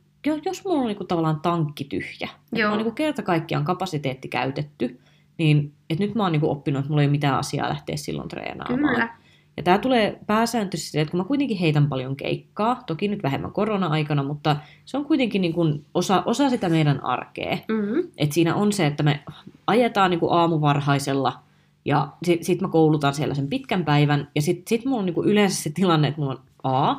[0.45, 4.99] jos mulla on niinku tavallaan tankki tyhjä, että on niinku kerta kaikkiaan kapasiteetti käytetty,
[5.37, 8.29] niin että nyt mä oon niinku oppinut, että mulla ei ole mitään asiaa lähteä silloin
[8.29, 8.79] treenaamaan.
[8.79, 9.24] Kyllä.
[9.57, 14.23] Ja tämä tulee pääsääntöisesti, että kun mä kuitenkin heitän paljon keikkaa, toki nyt vähemmän korona-aikana,
[14.23, 17.57] mutta se on kuitenkin niin kuin osa, osa sitä meidän arkea.
[17.67, 18.07] Mm-hmm.
[18.17, 19.19] Et siinä on se, että me
[19.67, 21.39] ajetaan niin kuin aamuvarhaisella
[21.85, 24.27] ja sitten sit mä koulutan siellä sen pitkän päivän.
[24.35, 26.95] Ja sitten sit mulla on niin kuin yleensä se tilanne, että mulla on A,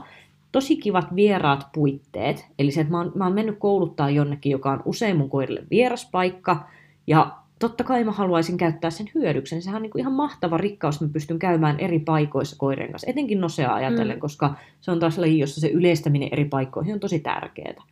[0.53, 2.47] tosi kivat vieraat puitteet.
[2.59, 5.63] Eli se, että mä oon, mä oon mennyt kouluttaa jonnekin, joka on usein mun koirille
[5.71, 6.69] vieras paikka.
[7.07, 9.63] Ja totta kai mä haluaisin käyttää sen hyödyksen.
[9.63, 13.11] Sehän on niin kuin ihan mahtava rikkaus, että mä pystyn käymään eri paikoissa koirien kanssa,
[13.11, 14.21] etenkin nosea ajatellen, mm.
[14.21, 17.83] koska se on taas laji, jossa se yleistäminen eri paikkoihin on tosi tärkeää.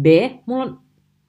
[0.00, 0.06] B,
[0.46, 0.78] mulla on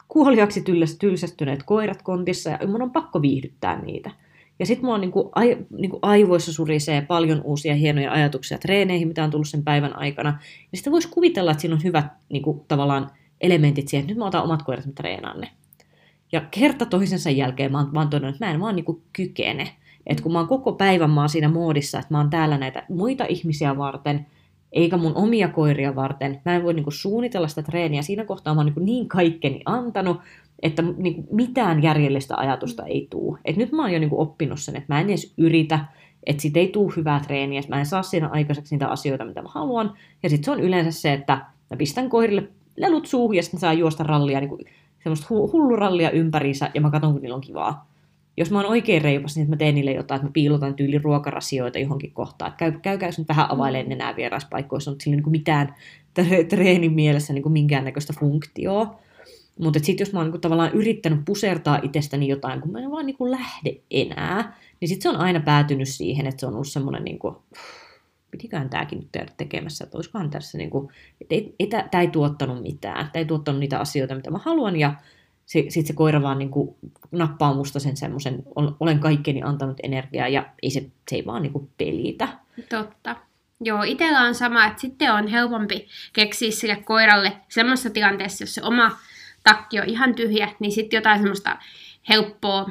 [0.08, 0.64] kuoliaksi
[1.00, 4.12] tylsästyneet koirat kontissa ja mun on pakko viihdyttää niitä.
[4.60, 9.24] Ja sitten mulla on niinku, ai, niinku aivoissa surisee paljon uusia hienoja ajatuksia treeneihin, mitä
[9.24, 10.40] on tullut sen päivän aikana.
[10.72, 14.28] Ja sitten voisi kuvitella, että siinä on hyvät niinku, tavallaan elementit siihen, että nyt mä
[14.28, 15.52] otan omat koirat, mä treenaan ne.
[16.32, 19.72] Ja kerta toisensa jälkeen mä oon, mä oon todennut, että mä en vaan niinku kykene.
[20.08, 22.84] Että kun mä oon koko päivän mä oon siinä moodissa, että mä oon täällä näitä
[22.90, 24.26] muita ihmisiä varten,
[24.72, 26.42] eikä mun omia koiria varten.
[26.46, 28.02] Mä en voi niinku suunnitella sitä treeniä.
[28.02, 30.18] Siinä kohtaa mä oon niinku niin kaikkeni antanut,
[30.62, 33.38] että niinku mitään järjellistä ajatusta ei tuu.
[33.46, 35.80] Et nyt mä oon jo niinku oppinut sen, että mä en edes yritä,
[36.26, 39.50] että sit ei tuu hyvää treeniä, mä en saa siinä aikaiseksi niitä asioita, mitä mä
[39.52, 39.94] haluan.
[40.24, 41.34] Ja sitten se on yleensä se, että
[41.70, 44.66] mä pistän koirille lelut suuhun ja sitten saa juosta rallia niin
[45.04, 47.92] semmoista hullurallia ympäriinsä ja mä katson, kun niillä on kivaa.
[48.38, 51.80] Jos mä oon oikein reipas, niin mä teen niille jotain, että mä piilotan tyyli ruokarasioita
[51.80, 52.50] johonkin kohtaan.
[52.50, 55.76] Että käy, käykää nyt vähän availemaan nenää vieraspaikoissa, on sillä niin kuin mitään
[56.50, 59.00] treenin mielessä niin minkäännäköistä funktioa.
[59.60, 62.92] Mutta sitten jos mä oon niin kuin tavallaan yrittänyt pusertaa itsestäni jotain, kun mä en
[62.92, 66.54] vaan niin kuin lähde enää, niin sitten se on aina päätynyt siihen, että se on
[66.54, 67.20] ollut semmoinen niin
[68.32, 70.92] kuin, pitikään tämäkin nyt tehdä tekemässä, että olisikohan tässä, niin kuin,
[71.22, 74.76] että ei, ei, tämä ei tuottanut mitään, tämä ei tuottanut niitä asioita, mitä mä haluan,
[74.76, 74.94] ja
[75.46, 76.76] sitten se koira vaan niin kuin,
[77.12, 78.44] nappaa musta sen semmoisen,
[78.80, 82.28] olen kaikkeni antanut energiaa, ja ei se, se ei vaan niin kuin, pelitä.
[82.70, 83.16] Totta.
[83.64, 88.62] Joo, itsellä on sama, että sitten on helpompi keksiä sille koiralle semmoisessa tilanteessa, jos se
[88.64, 88.98] oma
[89.44, 91.58] takki on ihan tyhjä, niin sitten jotain semmoista
[92.10, 92.70] helppoa,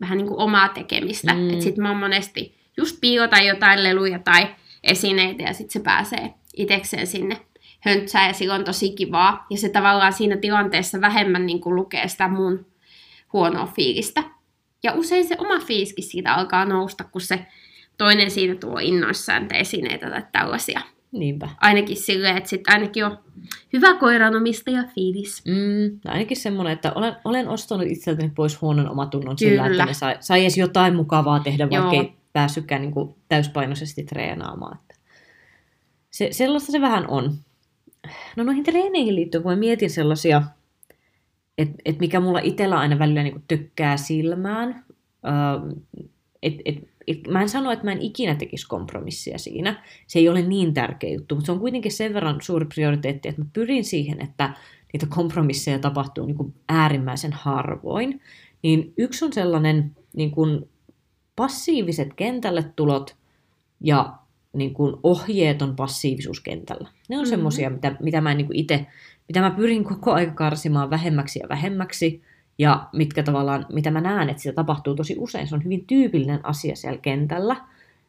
[0.00, 1.34] vähän niin kuin omaa tekemistä.
[1.34, 1.50] Mm.
[1.50, 4.46] Että sitten mä oon monesti just piilota jotain leluja tai
[4.86, 7.36] esineitä ja sitten se pääsee itekseen sinne
[7.80, 9.46] höntsään ja silloin on tosi kivaa.
[9.50, 12.66] Ja se tavallaan siinä tilanteessa vähemmän niin kuin lukee sitä mun
[13.32, 14.22] huonoa fiilistä.
[14.82, 17.46] Ja usein se oma fiiliskin siitä alkaa nousta, kun se
[17.98, 20.80] toinen siinä tuo innoissaan esineitä tai tällaisia.
[21.12, 21.48] Niinpä.
[21.60, 23.18] Ainakin silleen, että sitten ainakin on
[23.72, 25.42] hyvä koiranomistaja fiilis.
[25.44, 29.50] Mm, no ainakin semmoinen, että olen, olen ostanut itseltäni pois huonon omatunnon Kyllä.
[29.50, 34.04] sillä, että ne sai, sai edes jotain mukavaa tehdä, vaikka ei päässytkään niin kuin täyspainoisesti
[34.04, 34.78] treenaamaan.
[34.80, 34.94] Että
[36.10, 37.34] se, sellaista se vähän on.
[38.36, 40.42] No noihin treeneihin liittyen, kun mä mietin sellaisia,
[41.58, 44.84] että et mikä mulla itsellä aina välillä niin tykkää silmään,
[46.42, 49.84] että et, et, mä en sano, että mä en ikinä tekisi kompromissia siinä.
[50.06, 53.42] Se ei ole niin tärkeä juttu, mutta se on kuitenkin sen verran suuri prioriteetti, että
[53.42, 54.54] mä pyrin siihen, että
[54.92, 58.20] niitä kompromisseja tapahtuu niin kuin äärimmäisen harvoin.
[58.62, 60.68] Niin yksi on sellainen niin kuin
[61.36, 63.16] passiiviset kentälle tulot
[63.80, 64.12] ja
[64.52, 66.88] niin kuin ohjeeton passiivisuus kentällä.
[67.08, 67.30] Ne on mm-hmm.
[67.30, 68.86] semmoisia, mitä, mitä mä niin itse,
[69.28, 72.22] mitä mä pyrin koko aika karsimaan vähemmäksi ja vähemmäksi,
[72.58, 75.48] ja mitkä tavallaan, mitä mä näen, että sitä tapahtuu tosi usein.
[75.48, 77.56] Se on hyvin tyypillinen asia siellä kentällä,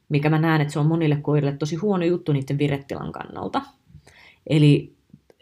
[0.09, 3.61] mikä mä näen, että se on monille koirille tosi huono juttu niiden virettilan kannalta.
[4.47, 4.96] Eli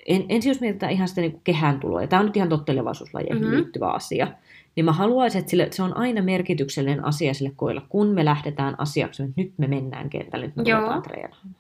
[0.06, 3.44] en, ensin jos mietitään ihan sitä niin kehään tuloa, ja tämä on nyt ihan tottelevaisuuslajeihin
[3.44, 3.56] mm-hmm.
[3.56, 4.28] liittyvä asia,
[4.76, 8.26] niin mä haluaisin, että, sille, että se on aina merkityksellinen asia sille koilla, kun me
[8.26, 10.80] lähdetään asiaksi, että nyt me mennään kentälle, nyt me Joo.
[10.80, 11.56] ruvetaan treenaamaan.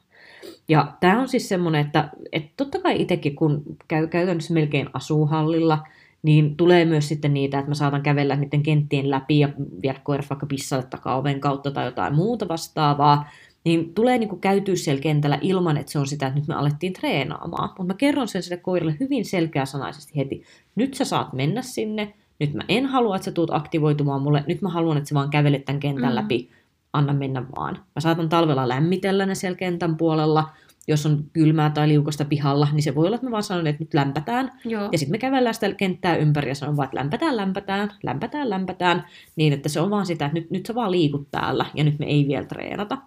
[0.67, 5.87] Ja tämä on siis semmoinen, että, että totta kai itsekin, kun käy, käytännössä melkein asuuhallilla,
[6.23, 9.49] niin tulee myös sitten niitä, että mä saatan kävellä niiden kenttien läpi ja
[9.81, 13.29] viedä koirat vaikka pissalle takaoven kautta tai jotain muuta vastaavaa,
[13.65, 16.53] niin tulee niin kuin käytyä siellä kentällä ilman, että se on sitä, että nyt me
[16.53, 17.69] alettiin treenaamaan.
[17.69, 20.43] Mutta mä kerron sen sille koiralle hyvin selkeäsanaisesti heti,
[20.75, 24.61] nyt sä saat mennä sinne, nyt mä en halua, että sä tuut aktivoitumaan mulle, nyt
[24.61, 26.15] mä haluan, että sä vaan kävelet tämän kentän Mm.
[26.15, 26.49] läpi,
[26.93, 27.75] anna mennä vaan.
[27.75, 30.49] Mä saatan talvella lämmitellä ne siellä kentän puolella,
[30.87, 33.83] jos on kylmää tai liukasta pihalla, niin se voi olla, että mä vaan sanon, että
[33.83, 34.51] nyt lämpätään.
[34.65, 34.89] Joo.
[34.91, 39.05] Ja sitten me kävellään sitä kenttää ympäri ja sanon vaan, että lämpätään, lämpätään, lämpätään, lämpätään,
[39.35, 41.99] niin että se on vaan sitä, että nyt, nyt sä vaan liikut täällä ja nyt
[41.99, 42.97] me ei vielä treenata.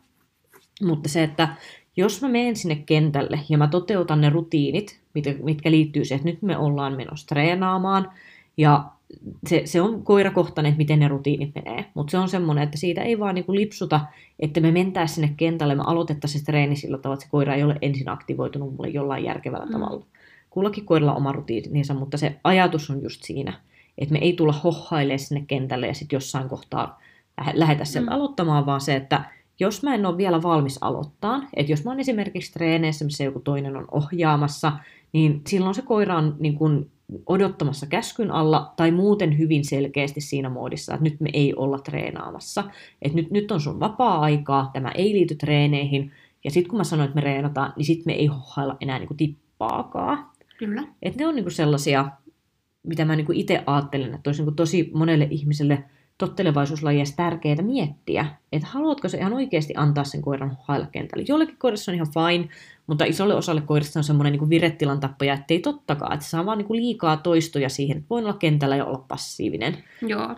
[0.83, 1.49] Mutta se, että
[1.97, 6.31] jos mä menen sinne kentälle ja mä toteutan ne rutiinit, mitkä, mitkä liittyy siihen, että
[6.31, 8.11] nyt me ollaan menossa treenaamaan,
[8.57, 8.85] ja
[9.47, 13.03] se, se on koirakohtainen, että miten ne rutiinit menee, mutta se on semmoinen, että siitä
[13.03, 14.01] ei vaan niinku lipsuta,
[14.41, 17.63] että me mentäisiin sinne kentälle, me aloitettaisiin se treeni sillä tavalla, että se koira ei
[17.63, 19.73] ole ensin aktivoitunut mulle jollain järkevällä Mm.
[19.73, 20.05] tavalla.
[20.51, 23.53] Kullakin koiralla on oma rutiininsa, mutta se ajatus on just siinä,
[23.99, 27.01] että me ei tulla hohailemaan sinne kentälle ja sitten jossain kohtaa
[27.41, 28.15] lähe- lähetä sieltä Mm.
[28.15, 28.17] mm.
[28.21, 29.25] aloittamaan, vaan se, että
[29.61, 33.41] jos mä en ole vielä valmis aloittaa, että jos mä oon esimerkiksi treeneissä, missä joku
[33.41, 34.73] toinen on ohjaamassa,
[35.13, 36.91] niin silloin se koira on niin kuin
[37.27, 42.65] odottamassa käskyn alla tai muuten hyvin selkeästi siinä moodissa, että nyt me ei olla treenaamassa.
[43.03, 46.13] Että nyt, nyt on sun vapaa-aikaa, tämä ei liity treeneihin,
[46.45, 49.09] ja sitten kun mä sanoin, että me treenataan, niin sitten me ei hohailla enää niin
[49.09, 50.27] kuin tippaakaan.
[50.59, 50.85] Kyllä.
[51.03, 52.11] Et ne on niinku sellaisia,
[52.83, 55.85] mitä mä niinku itse ajattelen, että olisi niinku tosi monelle ihmiselle
[56.19, 61.25] tottelevaisuuslajeissa tärkeää miettiä, että haluatko se ihan oikeasti antaa sen koiran hailla kentälle.
[61.29, 62.49] Jollekin koirassa on ihan fine,
[62.87, 66.47] mutta isolle osalle koirista on semmoinen niinku viretilan tappaja, että ei tottakaan, että se saa
[66.47, 69.85] vaan niinku liikaa toistoja siihen, että voin olla kentällä ja olla passiivinen.
[70.03, 70.37] Joo.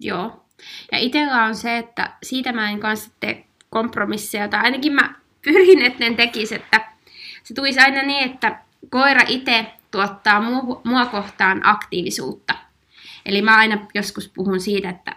[0.00, 0.44] Joo.
[0.92, 5.82] Ja itsellä on se, että siitä mä en kanssa tee kompromisseja, tai ainakin mä pyrin,
[5.82, 6.92] että ne tekis, että
[7.42, 8.58] se tulisi aina niin, että
[8.90, 12.54] koira itse tuottaa mu- mua kohtaan aktiivisuutta.
[13.26, 15.16] Eli mä aina joskus puhun siitä, että,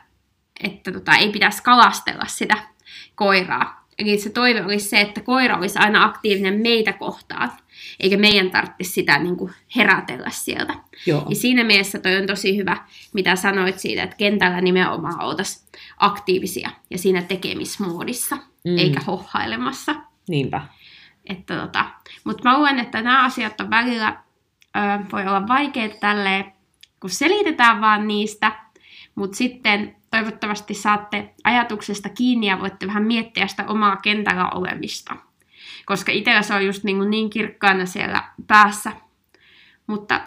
[0.63, 2.57] että tota, ei pitäisi kalastella sitä
[3.15, 3.85] koiraa.
[3.99, 7.51] Eli se toive olisi se, että koira olisi aina aktiivinen meitä kohtaan,
[7.99, 10.73] eikä meidän tarvitsisi sitä niin kuin herätellä sieltä.
[11.05, 12.77] Joo, Ja siinä mielessä toi on tosi hyvä,
[13.13, 15.65] mitä sanoit siitä, että kentällä nimenomaan oltaisiin
[15.97, 18.71] aktiivisia ja siinä tekemismoodissa, mm.
[18.71, 18.77] Mm.
[18.77, 19.95] eikä hohailemassa.
[20.29, 20.61] niinpä.
[21.29, 21.85] Että tota,
[22.23, 24.17] Mutta mä luulen, että nämä asiat on välillä,
[24.75, 24.79] ö,
[25.11, 26.54] voi olla vaikeita tälleen,
[27.05, 28.51] kun selitetään vaan niistä,
[29.15, 35.15] mutta sitten toivottavasti saatte ajatuksesta kiinni ja voitte vähän miettiä sitä omaa kentällä olemista.
[35.85, 38.91] Koska itsellä se on just niin, niin kirkkaana siellä päässä.
[39.87, 40.21] Mutta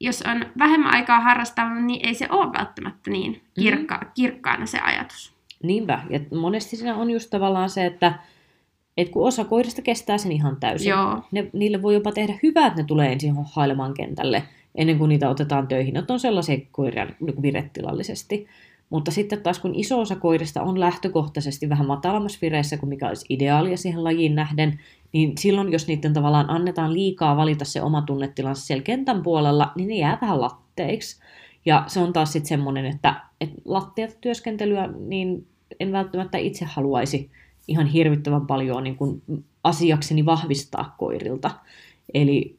[0.00, 5.34] jos on vähemmän aikaa harrastanut, niin ei se ole välttämättä niin kirkka- kirkkaana se ajatus.
[5.62, 6.02] Niinpä.
[6.10, 8.18] Ja monesti siinä on just tavallaan se, että
[8.96, 10.90] et kun osa koirista kestää sen ihan täysin.
[10.90, 11.22] Joo.
[11.32, 14.42] Ne, niille voi jopa tehdä hyvää, että ne tulee ensin hohailemaan kentälle
[14.76, 15.94] ennen kuin niitä otetaan töihin.
[15.94, 18.46] Ne on sellaisia koiria niin kuin virettilallisesti.
[18.90, 23.26] Mutta sitten taas kun iso osa koirista on lähtökohtaisesti vähän matalammassa vireissä kuin mikä olisi
[23.28, 24.80] ideaalia siihen lajiin nähden,
[25.12, 29.88] niin silloin jos niiden tavallaan annetaan liikaa valita se oma tunnetilansa siellä kentän puolella, niin
[29.88, 31.20] ne jää vähän latteiksi.
[31.64, 35.46] Ja se on taas sitten semmoinen, että, että lattiat työskentelyä, niin
[35.80, 37.30] en välttämättä itse haluaisi
[37.68, 39.22] ihan hirvittävän paljon niin kuin
[39.64, 41.50] asiakseni vahvistaa koirilta.
[42.14, 42.56] Eli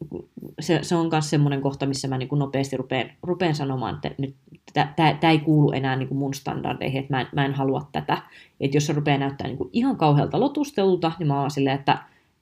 [0.60, 4.12] se, se on myös semmoinen kohta, missä mä niin kuin nopeasti rupean, rupean sanomaan, että
[4.18, 4.36] nyt
[4.74, 8.22] tämä ei kuulu enää niin kuin mun standardeihin, että mä en, mä en halua tätä.
[8.60, 11.98] Että jos se rupeaa näyttää niin kuin ihan kauhealta lotustelulta, niin mä oon silleen, että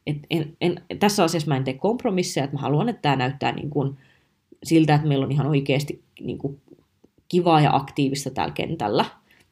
[0.08, 3.52] et en, en, tässä asiassa mä en tee kompromisseja, että mä haluan, että tämä näyttää
[3.52, 3.98] niin kuin
[4.64, 6.62] siltä, että meillä on ihan oikeasti niin kuin
[7.28, 9.06] kivaa ja aktiivista täällä kentällä.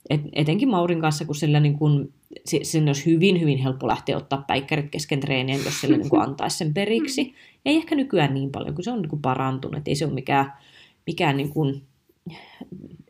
[0.10, 2.13] Et, etenkin Maurin kanssa, kun sillä niin kun,
[2.46, 6.58] se, sen olisi hyvin, hyvin helppo lähteä ottaa päikkärit kesken treenien, jos sille niin antaisi
[6.58, 7.34] sen periksi.
[7.66, 9.78] Ei ehkä nykyään niin paljon, kun se on niin kuin parantunut.
[9.78, 10.54] Et ei se ole mikään,
[11.08, 11.82] mikään niin kuin,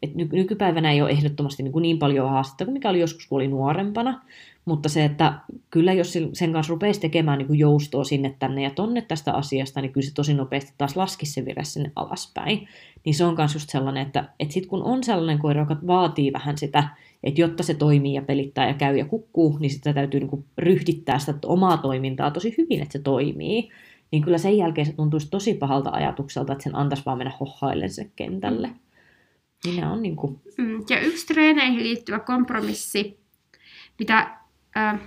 [0.01, 3.27] et ny, nykypäivänä ei ole ehdottomasti niin, kuin niin paljon haastetta kuin mikä oli joskus,
[3.27, 4.21] kun oli nuorempana.
[4.65, 5.33] Mutta se, että
[5.69, 9.81] kyllä jos sen kanssa rupeisi tekemään niin kuin joustoa sinne tänne ja tonne tästä asiasta,
[9.81, 12.67] niin kyllä se tosi nopeasti taas laskisi se vire sinne alaspäin.
[13.05, 16.33] Niin se on myös just sellainen, että, että sitten kun on sellainen koira, joka vaatii
[16.33, 16.89] vähän sitä,
[17.23, 20.45] että jotta se toimii ja pelittää ja käy ja kukkuu, niin sitä täytyy niin kuin
[20.57, 23.69] ryhdittää sitä omaa toimintaa tosi hyvin, että se toimii.
[24.11, 27.89] Niin kyllä sen jälkeen se tuntuisi tosi pahalta ajatukselta, että sen antaisi vaan mennä hohailen
[27.89, 28.69] se kentälle.
[29.65, 30.41] Niin ne on niin kuin...
[30.89, 33.19] Ja yksi treeneihin liittyvä kompromissi,
[33.99, 34.42] mitä...
[34.77, 34.99] Äh,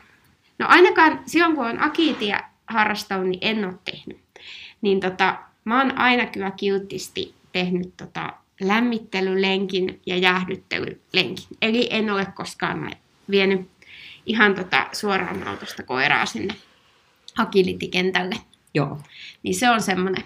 [0.59, 4.21] no ainakaan silloin, kun on akiitia harrastanut, niin en ole tehnyt.
[4.81, 11.47] Niin tota, mä oon aina kyllä kiltisti tehnyt tota lämmittelylenkin ja jäähdyttelylenkin.
[11.63, 12.91] Eli en ole koskaan
[13.31, 13.69] vienyt
[14.27, 16.55] ihan tota suoraan autosta koiraa sinne
[17.39, 18.37] agility-kentälle.
[18.75, 18.99] Joo.
[19.43, 20.25] Niin se on semmoinen.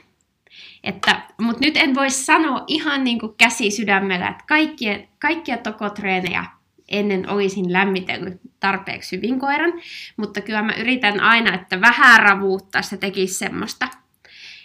[0.84, 6.44] Että, mutta nyt en voi sanoa ihan niin kuin käsi sydämellä, että kaikkia, kaikkia tokotreenejä
[6.90, 9.72] ennen olisin lämmitellyt tarpeeksi hyvin koiran,
[10.16, 13.88] mutta kyllä mä yritän aina, että vähän ravuuttaa se tekisi semmoista,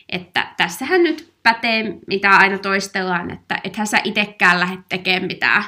[0.10, 5.64] että tässähän nyt pätee, mitä aina toistellaan, että ethän sä itsekään lähde tekemään mitään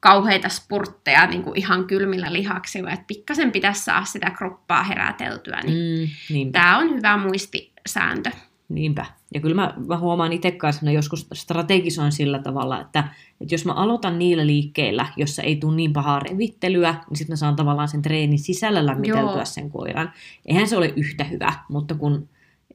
[0.00, 6.10] kauheita spurtteja niin kuin ihan kylmillä lihaksilla, että pikkasen pitäisi saada sitä kroppaa heräteltyä, niin
[6.30, 8.30] Mm, tämä on hyvä muistisääntö.
[8.74, 9.06] Niinpä.
[9.34, 13.04] Ja kyllä mä, mä huomaan itse kanssa, että joskus strategisoin sillä tavalla, että,
[13.40, 17.36] että jos mä aloitan niillä liikkeillä, jossa ei tule niin pahaa revittelyä, niin sitten mä
[17.36, 19.44] saan tavallaan sen treenin sisällä lämmiteltyä Joo.
[19.44, 20.12] sen koiran.
[20.46, 22.28] Eihän se ole yhtä hyvä, mutta kun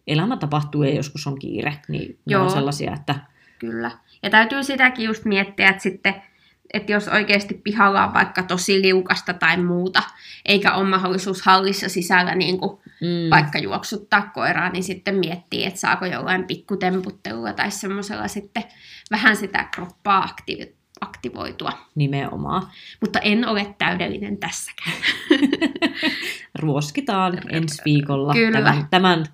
[0.08, 2.50] elämä tapahtuu ja joskus on kiire, niin ne on Joo.
[2.50, 3.16] sellaisia, että
[3.60, 3.91] Kyllä.
[4.24, 6.16] Ja täytyy sitäkin just miettiä, että sitten
[6.74, 10.03] että jos oikeasti pihalla on vaikka tosi liukasta tai muuta,
[10.45, 15.80] eikä ole mahdollisuus hallissa sisällä niin kuin mm, vaikka juoksuttaa koiraa, niin sitten miettii, että
[15.80, 18.63] saako jollain pikkutemputtelulla tai semmoisella sitten
[19.11, 21.72] vähän sitä kroppaa aktivi- aktivoitua.
[21.95, 22.68] nimenomaan
[23.01, 24.97] Mutta en ole täydellinen tässäkään.
[26.59, 28.61] ruoskitaan ensi viikolla Kyllä.
[28.61, 29.26] tämän, tämän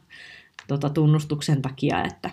[0.68, 2.30] tota, tunnustuksen takia, että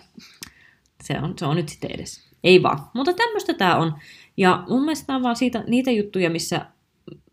[1.02, 2.30] se on, se on nyt sitten edes.
[2.44, 2.78] Ei vaan.
[2.94, 3.94] Mutta tämmöistä tämä on.
[4.36, 6.66] Ja mun mielestä on vaan siitä, niitä juttuja, missä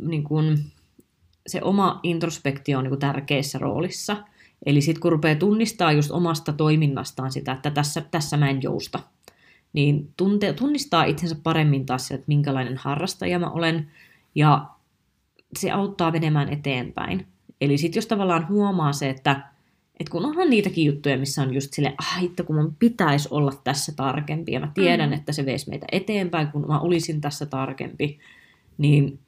[0.01, 0.57] niin kun,
[1.47, 4.17] se oma introspektio on niin kun tärkeässä roolissa.
[4.65, 8.99] Eli sitten kun rupeaa tunnistaa just omasta toiminnastaan sitä, että tässä, tässä mä en jousta,
[9.73, 13.91] niin tunte, tunnistaa itsensä paremmin taas, että minkälainen harrastaja mä olen,
[14.35, 14.65] ja
[15.57, 17.27] se auttaa menemään eteenpäin.
[17.61, 19.41] Eli sitten jos tavallaan huomaa se, että,
[19.99, 23.51] että kun onhan niitäkin juttuja, missä on just sille, ah hitto, kun mun pitäisi olla
[23.63, 25.13] tässä tarkempi, ja mä tiedän, Mm.
[25.13, 28.19] että se veisi meitä eteenpäin, kun mä olisin tässä tarkempi,
[28.77, 29.19] niin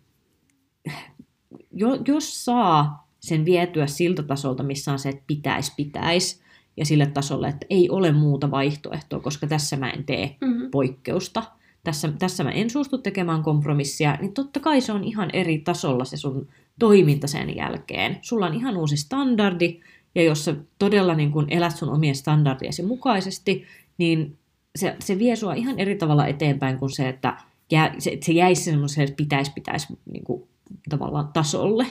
[1.71, 6.41] jo, jos saa sen vietyä siltä tasolta, missä on se, että pitäisi, pitäisi,
[6.77, 10.71] ja sille tasolle, että ei ole muuta vaihtoehtoa, koska tässä mä en tee Mm-hmm.
[10.71, 11.43] poikkeusta,
[11.83, 16.05] tässä, tässä mä en suostu tekemään kompromissia, niin totta kai se on ihan eri tasolla
[16.05, 16.47] se sun
[16.79, 18.17] toiminta sen jälkeen.
[18.21, 19.79] Sulla on ihan uusi standardi,
[20.19, 23.65] ja jos sä todella niin kun elät sun omien standardiesi mukaisesti,
[23.97, 24.37] niin
[24.75, 27.37] se, se vie sua ihan eri tavalla eteenpäin kuin se, että
[27.71, 30.49] jää, se, se jäisi semmoiselle, että pitäisi, pitäisi niin kuin,
[30.89, 31.85] tavallaan tasolle.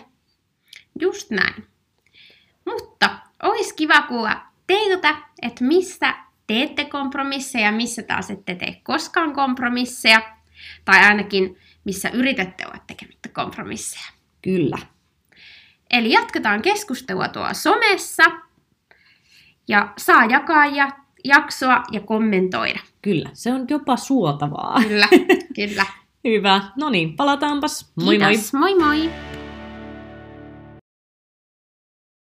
[1.00, 1.64] Just näin.
[2.64, 6.14] Mutta olisi kiva kuulla teiltä, että missä
[6.46, 10.36] teette kompromisseja, missä taas ette tee koskaan kompromisseja,
[10.84, 14.12] tai ainakin missä yritätte olla tekemättä kompromisseja.
[14.42, 14.78] Kyllä.
[15.90, 18.24] Eli jatketaan keskustelua tuolla somessa,
[19.68, 20.90] ja saa jakaa ja
[21.24, 22.80] jaksoa ja kommentoida.
[23.02, 24.80] Kyllä, se on jopa suotavaa.
[24.88, 25.08] Kyllä,
[25.56, 25.86] kyllä.
[26.24, 26.60] Hyvä.
[26.76, 27.92] No niin, palataanpas.
[28.04, 28.28] Moi moi.
[28.32, 28.52] Kiitos.
[28.52, 29.10] moi moi!